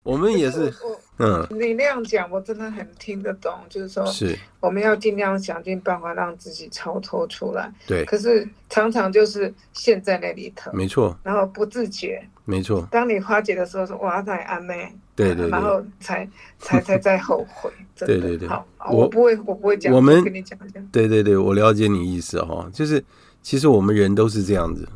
[0.02, 0.72] 我们也是。
[1.18, 3.52] 嗯，你那样讲，我真的很听得懂。
[3.68, 7.70] 就是说，是我们要尽量想尽办法让自己超脱出来。
[7.86, 10.72] 对，可是常常就是陷在那里头。
[10.72, 11.14] 没错。
[11.22, 12.26] 然后不自觉。
[12.46, 12.88] 没错。
[12.90, 14.90] 当你化解的时候，说哇塞，阿妹。
[15.26, 15.48] 对对。
[15.48, 17.70] 然后才才才 在后悔。
[17.96, 18.48] 对对对。
[18.48, 19.92] 好，我不会，我不会讲。
[19.94, 20.86] 我们跟你讲讲。
[20.88, 23.04] 对对对，我了解你意思哈，就是
[23.42, 24.88] 其实我们人都是这样子。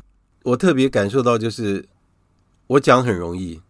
[0.42, 1.86] 我特别感受到，就是
[2.66, 3.60] 我讲很容易。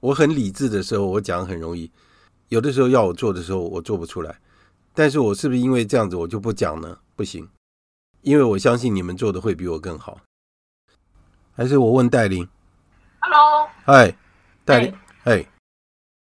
[0.00, 1.90] 我很理智的时候，我讲很容易；
[2.48, 4.38] 有的时候要我做的时候，我做不出来。
[4.94, 6.98] 但是我是不是因为这样子，我就不讲呢？
[7.14, 7.48] 不行，
[8.22, 10.20] 因为我相信你们做的会比我更好。
[11.52, 12.48] 还是我问戴琳
[13.20, 14.16] ？Hello，嗨，
[14.64, 14.94] 戴琳，
[15.24, 15.44] 哎，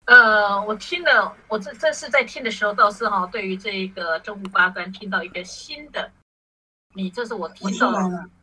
[0.08, 6.12] 呃，我听了，我这这是在听的时候，倒是哈，对于这个正五八端听到一个新的，
[6.94, 7.94] 你这是我听到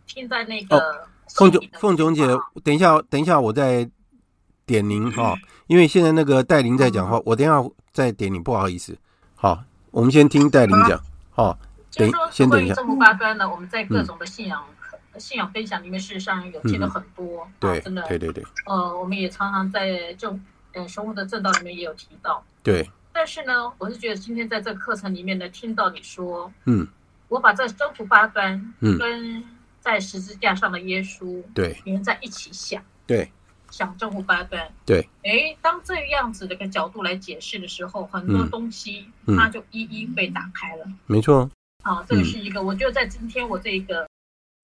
[0.07, 2.25] 听在那个凤琼凤总姐，
[2.62, 3.91] 等一下，等一下，我再。
[4.67, 5.35] 点您哈，
[5.67, 7.62] 因为现在那个戴琳在讲话，我等一下
[7.93, 8.97] 再点你，不好意思。
[9.35, 10.99] 好，我们先听戴琳讲。
[11.31, 11.59] 好，
[11.95, 12.73] 等先等一下。
[12.73, 14.65] 正五八端呢，我们在各种的信仰
[15.19, 17.47] 信仰分享里面，事实上有听了很多。
[17.61, 18.43] 对，真的，对对对。
[18.65, 20.35] 呃，我们也常常在就
[20.75, 22.45] 呃生活的正道里面也有提到。
[22.62, 22.89] 对。
[23.12, 26.87] 但是呢，我是觉得今天在这个课程里面呢，听到你说，嗯，
[27.29, 29.45] 我把这征服八端，嗯，跟
[29.81, 33.31] 在十字架上的耶稣，对，连在一起想，对。
[33.70, 40.87] 想征服八端，对，哎，当这样子的一个角度来解释的时候，很多东西它就一一被打开了。
[41.07, 41.51] 没错，
[41.83, 44.07] 啊，这个是一个，我觉得在今天我这个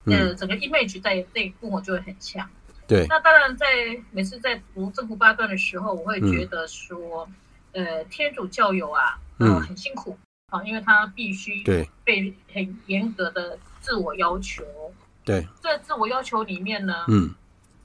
[0.05, 2.49] 呃整个 image 在这一部我就会很强。
[2.91, 3.65] 对，那当然在
[4.11, 7.25] 每次在读正福八段的时候，我会觉得说，
[7.71, 10.17] 呃，天主教友啊，呃，很辛苦
[10.49, 14.65] 啊，因为他必须对被很严格的自我要求。
[15.23, 17.33] 对，在自我要求里面呢，嗯，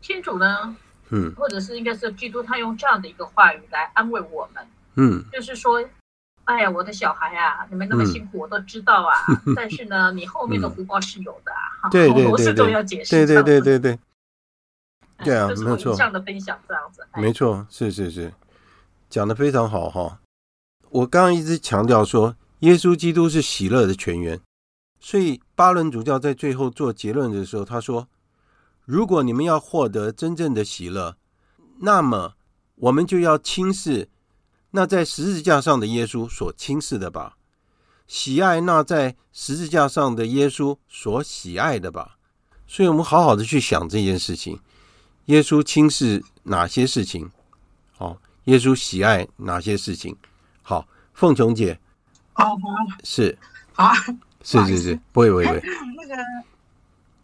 [0.00, 0.76] 天主呢。
[1.11, 4.66] 嗯，或者是应该是基督，他用这样的一个话语来安慰我们。
[4.96, 5.80] 嗯，就是说，
[6.46, 9.14] 哎呀，我的小孩啊，你们那么辛苦，我都知道啊。
[9.54, 11.88] 但是呢，你后面的福报是有的啊。
[11.92, 13.11] 对对对， 我始终要解释。
[13.11, 13.96] 对对对对对。
[15.25, 15.95] 对啊，没错。
[15.95, 17.07] 这样的分享这样子。
[17.14, 18.33] 没错，是是是，
[19.09, 20.21] 讲的非常好哈。
[20.91, 24.41] 我刚刚一直强调说，耶稣基督是喜乐的泉源，
[25.01, 28.09] 所以巴伦主教在最后做结论的时候，他说。
[28.89, 31.17] 如果你们要获得真正的喜乐，
[31.81, 32.35] 那么
[32.77, 34.09] 我们就要轻视
[34.71, 37.37] 那在十字架上的耶稣所轻视的吧，
[38.07, 42.17] 喜爱那在十字架上的耶稣所喜爱的吧。
[42.69, 44.61] 所以，我们好好的去想这件事情：
[45.27, 47.31] 耶稣轻视哪些事情？
[47.99, 50.16] 哦，耶稣喜爱哪些事情？
[50.62, 51.79] 好，凤琼姐，
[52.33, 52.57] 好，
[53.05, 53.39] 是，
[53.72, 53.93] 好，
[54.43, 55.62] 是是是，不会不会不会。
[55.97, 56.22] 那个，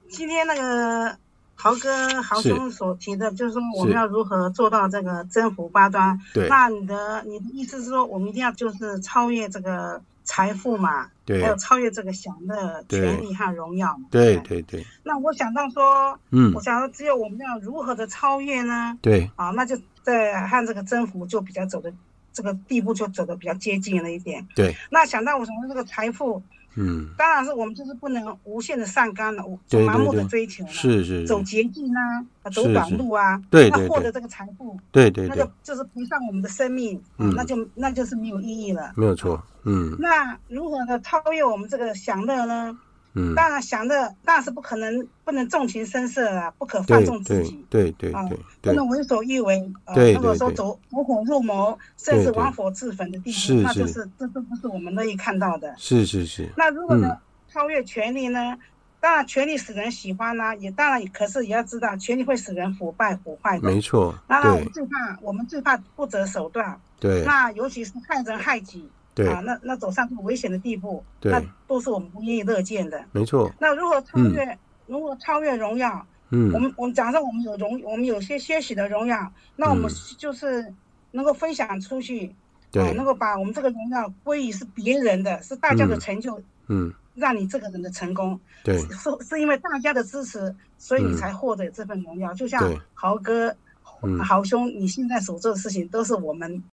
[0.08, 1.16] 今天那个。
[1.54, 6.18] 豪哥豪兄所提的，就是说我们要如何做到这个征服八端？
[6.34, 11.08] 对，那你的你的意思是说，我们一定要就是超越这个财富嘛？
[11.24, 14.06] 对，还有超越这个享的、权利和荣耀嘛？
[14.10, 14.84] 对对对。
[15.02, 18.98] 那我想到说，嗯，我想到只有我们要如何的超越呢？
[19.00, 21.92] 对，啊，那就在和这个征服就比较走的
[22.32, 24.46] 这个地步就走的比较接近了一点。
[24.54, 26.42] 对，那想到我想到这个财富。
[26.74, 39.94] 嗯，当然是我们就是不能无限的上纲了，盲目的追求了，是是走捷径啊，走短路啊，对，那获得这个财富，对对，那就就是赔上我们的生命，嗯，那就那就是没有意义了，没有错，嗯。
[39.98, 42.78] 那如何的超越我们这个享乐呢？
[43.14, 56.48] 嗯，当然想着，当然是不可能，不能纵情声色啊，不可放纵自己，对对对，不能为所欲为，对，如果说走走火入魔，甚至玩火自焚的地步，那就是这都不是我们乐意看到的，是是是。
[56.56, 57.16] 那如果呢？
[57.52, 58.56] 超越权力呢？
[58.98, 63.68] 当然，权力使人喜欢啦、啊，也当然，可是也要知道，权力会使人腐败腐坏的。
[63.68, 64.14] 没错。
[64.26, 66.80] 那我们最怕，我们最怕不择手段。
[66.98, 67.22] 对。
[67.26, 68.88] 那尤其是害人害己。
[69.14, 69.28] 对。
[69.28, 73.04] 啊，那那走上这个危险的地步，对，那都是我们不愿意乐见的。
[73.12, 73.50] 没错。
[73.58, 74.44] 那如何超越？
[74.44, 76.06] 嗯、如果超越荣耀？
[76.30, 76.52] 嗯。
[76.52, 80.72] 我们我们假设我们有荣，我们有些些许的荣耀，那我们就是
[81.10, 82.34] 能够分享出去，
[82.70, 86.38] 对、啊，能够把我们这个荣耀归于是别人的，是大家的成就。
[86.38, 86.88] 嗯。
[86.88, 92.32] 嗯让你这个人的成功，对，是是因为大家的支持，所以你才获得这份荣耀。
[92.32, 93.54] 嗯、就像豪哥、
[94.02, 96.64] 嗯、豪兄，你现在所做的事情都是我们，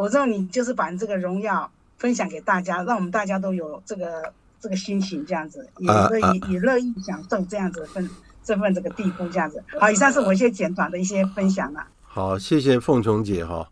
[0.00, 8.08] 我认为你就是把这个荣耀分享给大家，让我们大家都有这个这个心情，这样子也乐意、啊、也乐意享受这样子的份
[8.42, 9.62] 这份这个地步，这样子。
[9.78, 11.86] 好，以上是我一些简短的一些分享了。
[12.00, 13.68] 好，谢谢凤琼姐哈，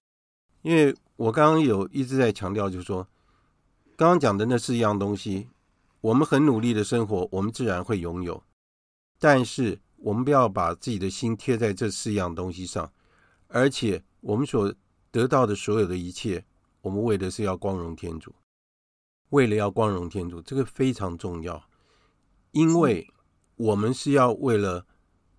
[0.60, 3.08] 因为我刚刚有一直在强调，就是说
[3.96, 5.48] 刚刚讲的那四样东西。
[6.02, 8.40] 我们很努力的生活，我们自然会拥有。
[9.18, 12.92] 但是我们不要把自己的心贴在这四样东西上，
[13.48, 14.72] 而且我们所
[15.10, 16.44] 得到的所有的一切，
[16.80, 18.34] 我们为的是要光荣天主。
[19.30, 21.68] 为了要光荣天主，这个非常重要，
[22.52, 23.06] 因为
[23.56, 24.86] 我们是要为了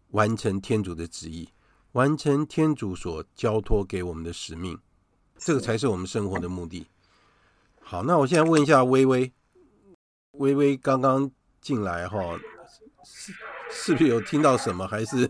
[0.10, 1.50] 完成天主的旨意，
[1.94, 4.80] 完成天主所交托给我们的使命，
[5.38, 6.88] 这个才是我们生活的目的。
[7.82, 9.32] 好，那我现在问一下微微。
[10.34, 12.18] 微微刚刚进来哈，
[13.04, 13.34] 是
[13.72, 14.88] 是不是有听到什么？
[14.88, 15.30] 还是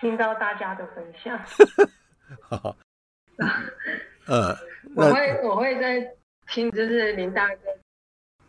[0.00, 1.36] 听到大家的分享？
[2.40, 2.76] 好，
[4.26, 4.56] 呃，
[4.94, 6.14] 我会我会在
[6.48, 7.62] 听，就是林大哥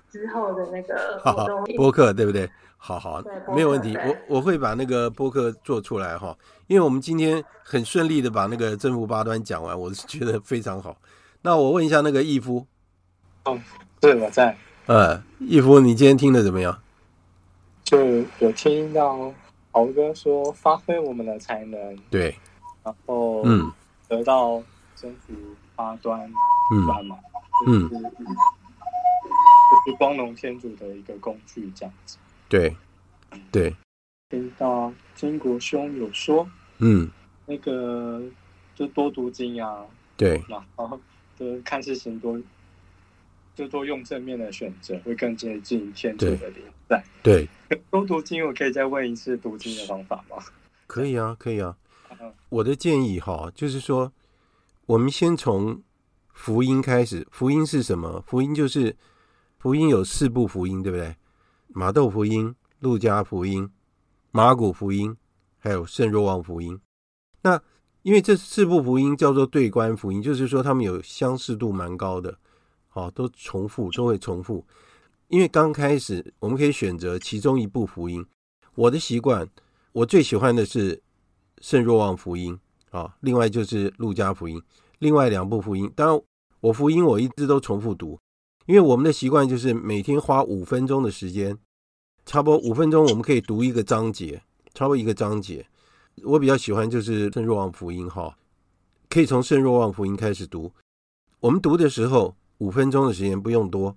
[0.10, 2.50] 之后的那个 好好播客，对不对？
[2.78, 3.22] 好好，
[3.54, 3.98] 没有问题。
[3.98, 10.98] 我我会把那个播客做出来哈，因为我们今天很顺利的把那个正负八端讲完，我是觉得非常好。
[11.42, 12.66] 那我问一下那个义夫，
[13.44, 13.60] 哦。
[14.00, 14.56] 对，我在。
[14.86, 16.82] 呃，义夫，你今天听的怎么样？
[17.84, 17.98] 就
[18.40, 19.34] 有听到
[19.72, 21.98] 豪哥说，发挥我们的才能。
[22.10, 22.34] 对。
[22.90, 23.72] 然后，嗯，
[24.08, 24.64] 得到
[24.96, 25.34] 征服
[25.76, 26.32] 八端，
[26.74, 27.18] 嗯嘛，
[27.68, 27.92] 嗯，就
[29.86, 32.18] 是光荣天主的一个工具，这样子。
[32.48, 32.76] 对，
[33.52, 33.76] 对。
[34.30, 37.10] 听到金国兄有说，嗯，
[37.46, 38.22] 那个
[38.76, 39.86] 就多读经啊。
[40.18, 40.44] 对。
[40.48, 41.00] 然后，
[41.38, 42.40] 就看事情多。
[43.56, 47.04] 就多用正面的选择，会更接近天主的灵在。
[47.22, 47.46] 对，
[47.92, 50.38] 多读经，我可以再问一次读经的方法吗？
[50.88, 51.76] 可以啊，可以啊。
[52.49, 54.11] 我的建议哈，就是说，
[54.86, 55.82] 我们先从
[56.34, 57.28] 福音开始。
[57.32, 58.24] 福音是什么？
[58.26, 58.95] 福音就是
[59.57, 61.15] 福音有四部福音，对不对？
[61.67, 63.70] 马窦福音、路加福音、
[64.32, 65.15] 马古福音，
[65.59, 66.80] 还有圣若望福音。
[67.41, 67.61] 那
[68.01, 72.38] 因为这四部福音叫做对观福音，就是说他们有相似度蛮高的。
[72.88, 74.65] 好，都重复，都会重复。
[75.28, 78.26] 因为刚开始，我们可以选择其中一部福音。
[78.74, 79.47] 我的习惯，
[79.91, 81.03] 我最喜欢的是
[81.60, 82.60] 圣若望福音
[82.91, 84.62] 啊，另外就是路加福音。
[84.99, 86.22] 另外两部福音，当然
[86.62, 88.20] 我福音我一直都重复读，
[88.66, 91.57] 因为我们的习惯就是每天花五分钟的时间，
[92.26, 94.43] 差不多五分钟我们可以读一个章节，
[94.74, 95.66] 差不多一个章节。
[96.24, 98.38] 我比较喜欢就是圣若望福音哈，
[99.10, 100.72] 可以从圣若望福音开始读。
[101.39, 102.36] 我们读的时候。
[102.60, 103.95] 五分钟的时间不用多，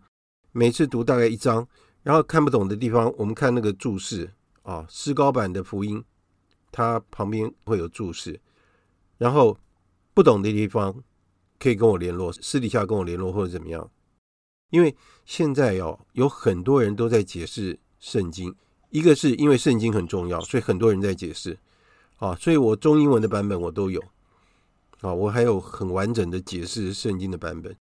[0.52, 1.66] 每次读大概一章，
[2.04, 4.30] 然后看不懂的地方，我们看那个注释
[4.62, 6.04] 啊，思高版的福音，
[6.72, 8.40] 它旁边会有注释，
[9.18, 9.56] 然后
[10.12, 10.92] 不懂的地方
[11.60, 13.88] 可以跟我联络，私底下跟我联络或者怎么样，
[14.70, 18.52] 因为现在哦，有很多人都在解释圣经，
[18.90, 21.56] 一个是因为圣经很重要，所以很多人在解释。
[22.16, 24.00] 啊，所以我中英文的版本我都有。
[25.00, 27.76] 啊，我还有很完整的解释圣经的版本。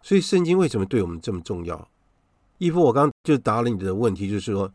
[0.00, 1.88] 所以圣经为什么对我们这么重要？
[2.56, 4.72] 义夫，我刚就答了你的问题，就是说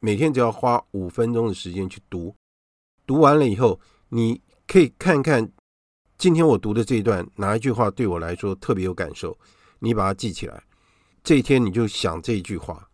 [0.00, 2.32] 每天只要花五分钟的时间去读，
[3.10, 3.80] 读完了以后，
[4.10, 5.50] 你可以看看
[6.16, 9.36] 今天我读的这一段哪一句话对我来说特别有感受，
[9.80, 10.62] 你把它记起来，
[11.24, 12.88] 这一天你就想这一句话，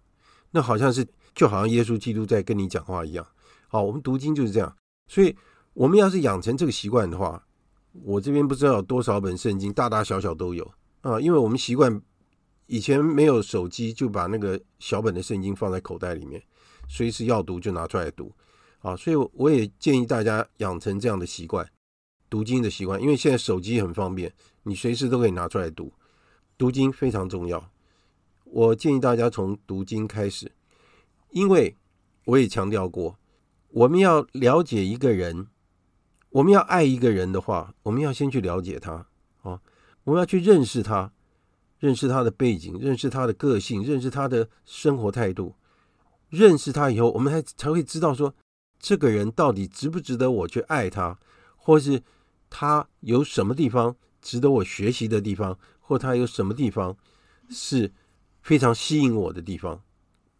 [0.53, 3.27] 那好像是就好像耶稣基督在跟你讲话一样。
[3.69, 4.75] 好，我们读经就是这样，
[5.07, 5.37] 所以
[5.75, 7.47] 我们要是养成这个习惯的话，
[7.93, 10.65] 我这边不知道有多少本圣经，大大小小都有。
[11.03, 12.01] 啊，因为我们习惯
[12.69, 16.43] 以前没有手机，就把那个小本的圣经放在口袋里面，
[16.89, 18.33] 随时要读就拿出来读。
[18.87, 21.69] 啊，所以我也建议大家养成这样的习惯，
[22.31, 23.03] 读经的习惯。
[23.03, 24.33] 因为现在手机很方便，
[24.63, 25.93] 你随时都可以拿出来读。
[26.57, 27.69] 读经非常重要，
[28.45, 30.53] 我建议大家从读经开始，
[31.31, 31.77] 因为
[32.27, 33.19] 我也强调过，
[33.71, 35.49] 我们要了解一个人，
[36.31, 39.09] 我们要爱一个人的话，我们要先去了解他。
[39.43, 39.61] 啊。
[40.05, 41.13] 我们要去认识他，
[41.81, 45.57] 认识他的背景，认识他的个性，认识他的生活态度。
[46.29, 48.33] 认识他以后，我们才才会知道说，
[48.79, 51.19] 这个人到底值不值得我去爱他，
[51.57, 52.03] 或是
[52.49, 56.97] 他有什么地方值得我学习的地方，或他有什么地方
[57.51, 57.93] 是
[58.43, 59.83] 非常吸引我的地方。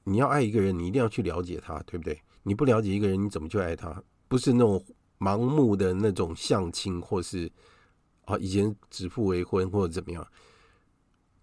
[0.05, 2.21] 你要爱一个人，你一定要去了解他，对不对？
[2.43, 4.03] 你不了解一个人，你怎么去爱他？
[4.29, 4.85] 不是那种
[5.19, 7.51] 盲目的那种相亲，或是。
[8.27, 10.27] 啊，以前指腹为婚或者怎么样，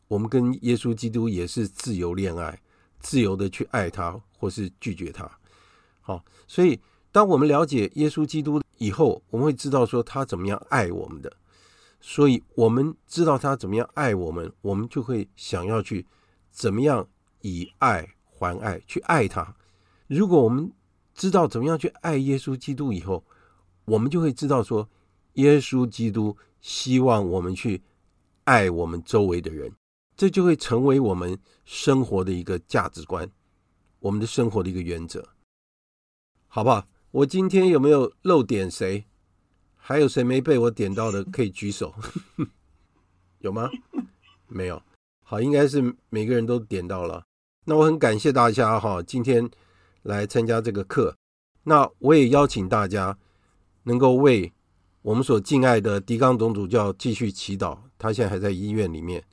[0.09, 2.61] 我们跟耶稣基督也是自由恋爱，
[2.99, 5.23] 自由的去爱他，或是拒绝他。
[6.03, 6.79] 好，所以
[7.11, 11.33] 当我们了解耶稣基督以后，我们会知道说他怎么样爱我们的。
[12.05, 16.05] 所以我们知道他怎么样爱我们，我们就会想要去
[16.51, 17.07] 怎么样
[17.39, 19.55] 以爱还爱，去爱他。
[20.07, 20.69] 如果我们
[21.15, 23.23] 知道怎么样去爱耶稣基督以后，
[23.85, 24.89] 我们就会知道说，
[25.35, 27.81] 耶稣基督希望我们去
[28.43, 29.71] 爱我们周围的人。
[30.17, 33.27] 这就会成为我们生活的一个价值观，
[33.99, 35.27] 我们的生活的一个原则，
[36.55, 36.85] 好不好？
[37.09, 39.05] 我今天有没有漏点谁？
[39.75, 41.95] 还有谁没被我点到的，可以举手，
[43.41, 43.71] 有吗？
[44.49, 44.79] 没有。
[45.23, 47.23] 好，应该是每个人都点到了。
[47.65, 49.49] 那我很感谢大家哈，今天
[50.03, 51.17] 来参加这个课。
[51.63, 53.17] 那我也邀请大家
[53.85, 54.53] 能够为
[55.01, 59.23] 我们所敬爱的狄刚总主教继续祈祷，他现在还在医院里面。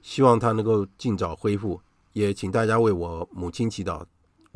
[0.00, 1.82] 希望他能够尽早恢复，
[2.14, 4.06] 也请大家为我母亲祈祷。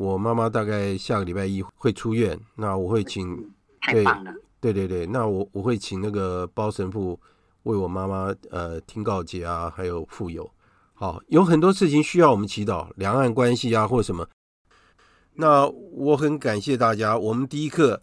[0.01, 3.37] 我妈妈大概下个礼拜一会出院，那我会请，
[3.91, 4.03] 对，
[4.59, 7.19] 对对对，那我我会请那个包神父
[7.63, 10.51] 为我妈妈呃听告解啊，还有傅油。
[10.95, 14.27] 好，有很多事情需要我们祈祷，两岸关系啊或什么。
[15.33, 18.01] 那我很感谢大家，我们第一课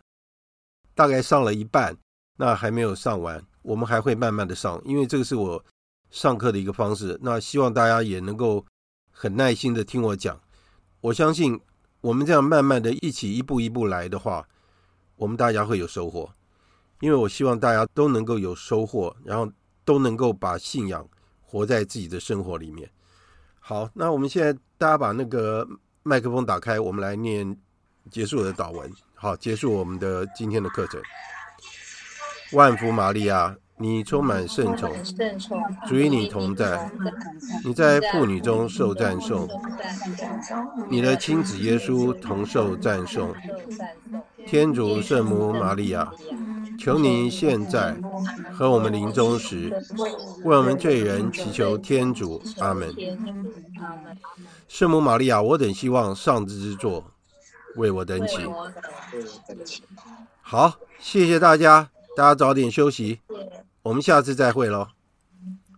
[0.95, 1.97] 大概上了一半，
[2.37, 5.65] 那还没有上完，我们还会慢慢的上，因为这个是我。
[6.11, 8.65] 上课的一个方式，那希望大家也能够
[9.11, 10.41] 很耐心的听我讲。
[11.03, 11.61] 我相信
[12.01, 14.47] 我们这样慢慢的一起一步一步来的话，
[15.17, 16.31] 我们大家会有收获。
[17.01, 19.51] 因为我希望大家都能够有收获，然后
[19.85, 21.09] 都能够把信仰
[21.41, 22.91] 活在自己的生活里面。
[23.61, 25.67] 好，那我们现在大家把那个
[26.03, 27.57] 麦克风打开，我们来念
[28.11, 28.91] 结束的祷文。
[29.15, 31.01] 好，结束我们的今天的课程。
[32.53, 33.57] 万福玛利亚。
[33.81, 34.93] 你充满圣宠，
[35.87, 36.91] 主与你同在。
[37.64, 39.49] 你在妇女中受赞颂，
[40.89, 43.33] 你的亲子耶稣同受赞颂。
[44.47, 46.11] 天主圣母玛利亚，
[46.79, 47.97] 求你现在
[48.53, 49.70] 和我们临终时，
[50.45, 52.43] 为我们罪人祈求天主。
[52.59, 52.93] 阿门。
[54.66, 57.05] 圣母玛利亚，我等希望上帝之作，
[57.76, 58.39] 为我等起。
[60.43, 63.20] 好，谢谢大家，大家早点休息。
[63.89, 64.86] 我们下次再会喽，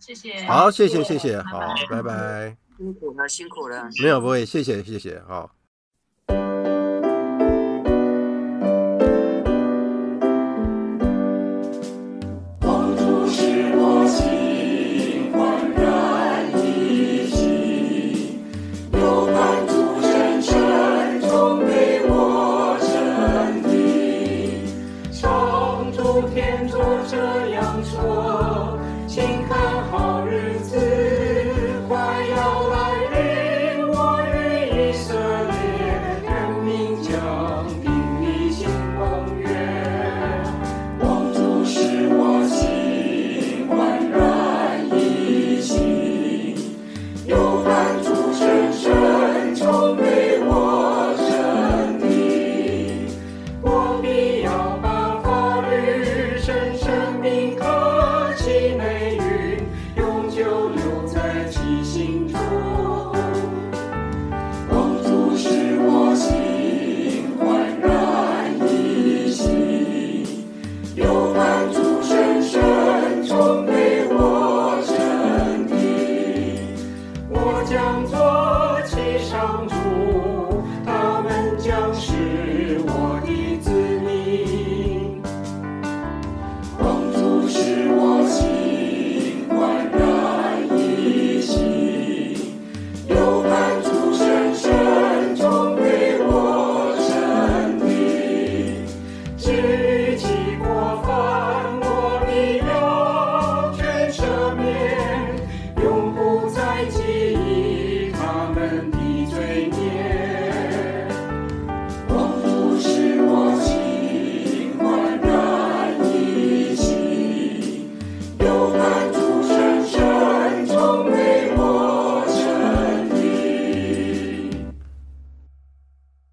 [0.00, 0.42] 谢谢。
[0.48, 2.56] 好，谢谢，谢谢，好，拜拜。
[2.76, 3.88] 辛苦了，辛苦了。
[4.02, 5.52] 没有，不会，谢谢，谢谢，好。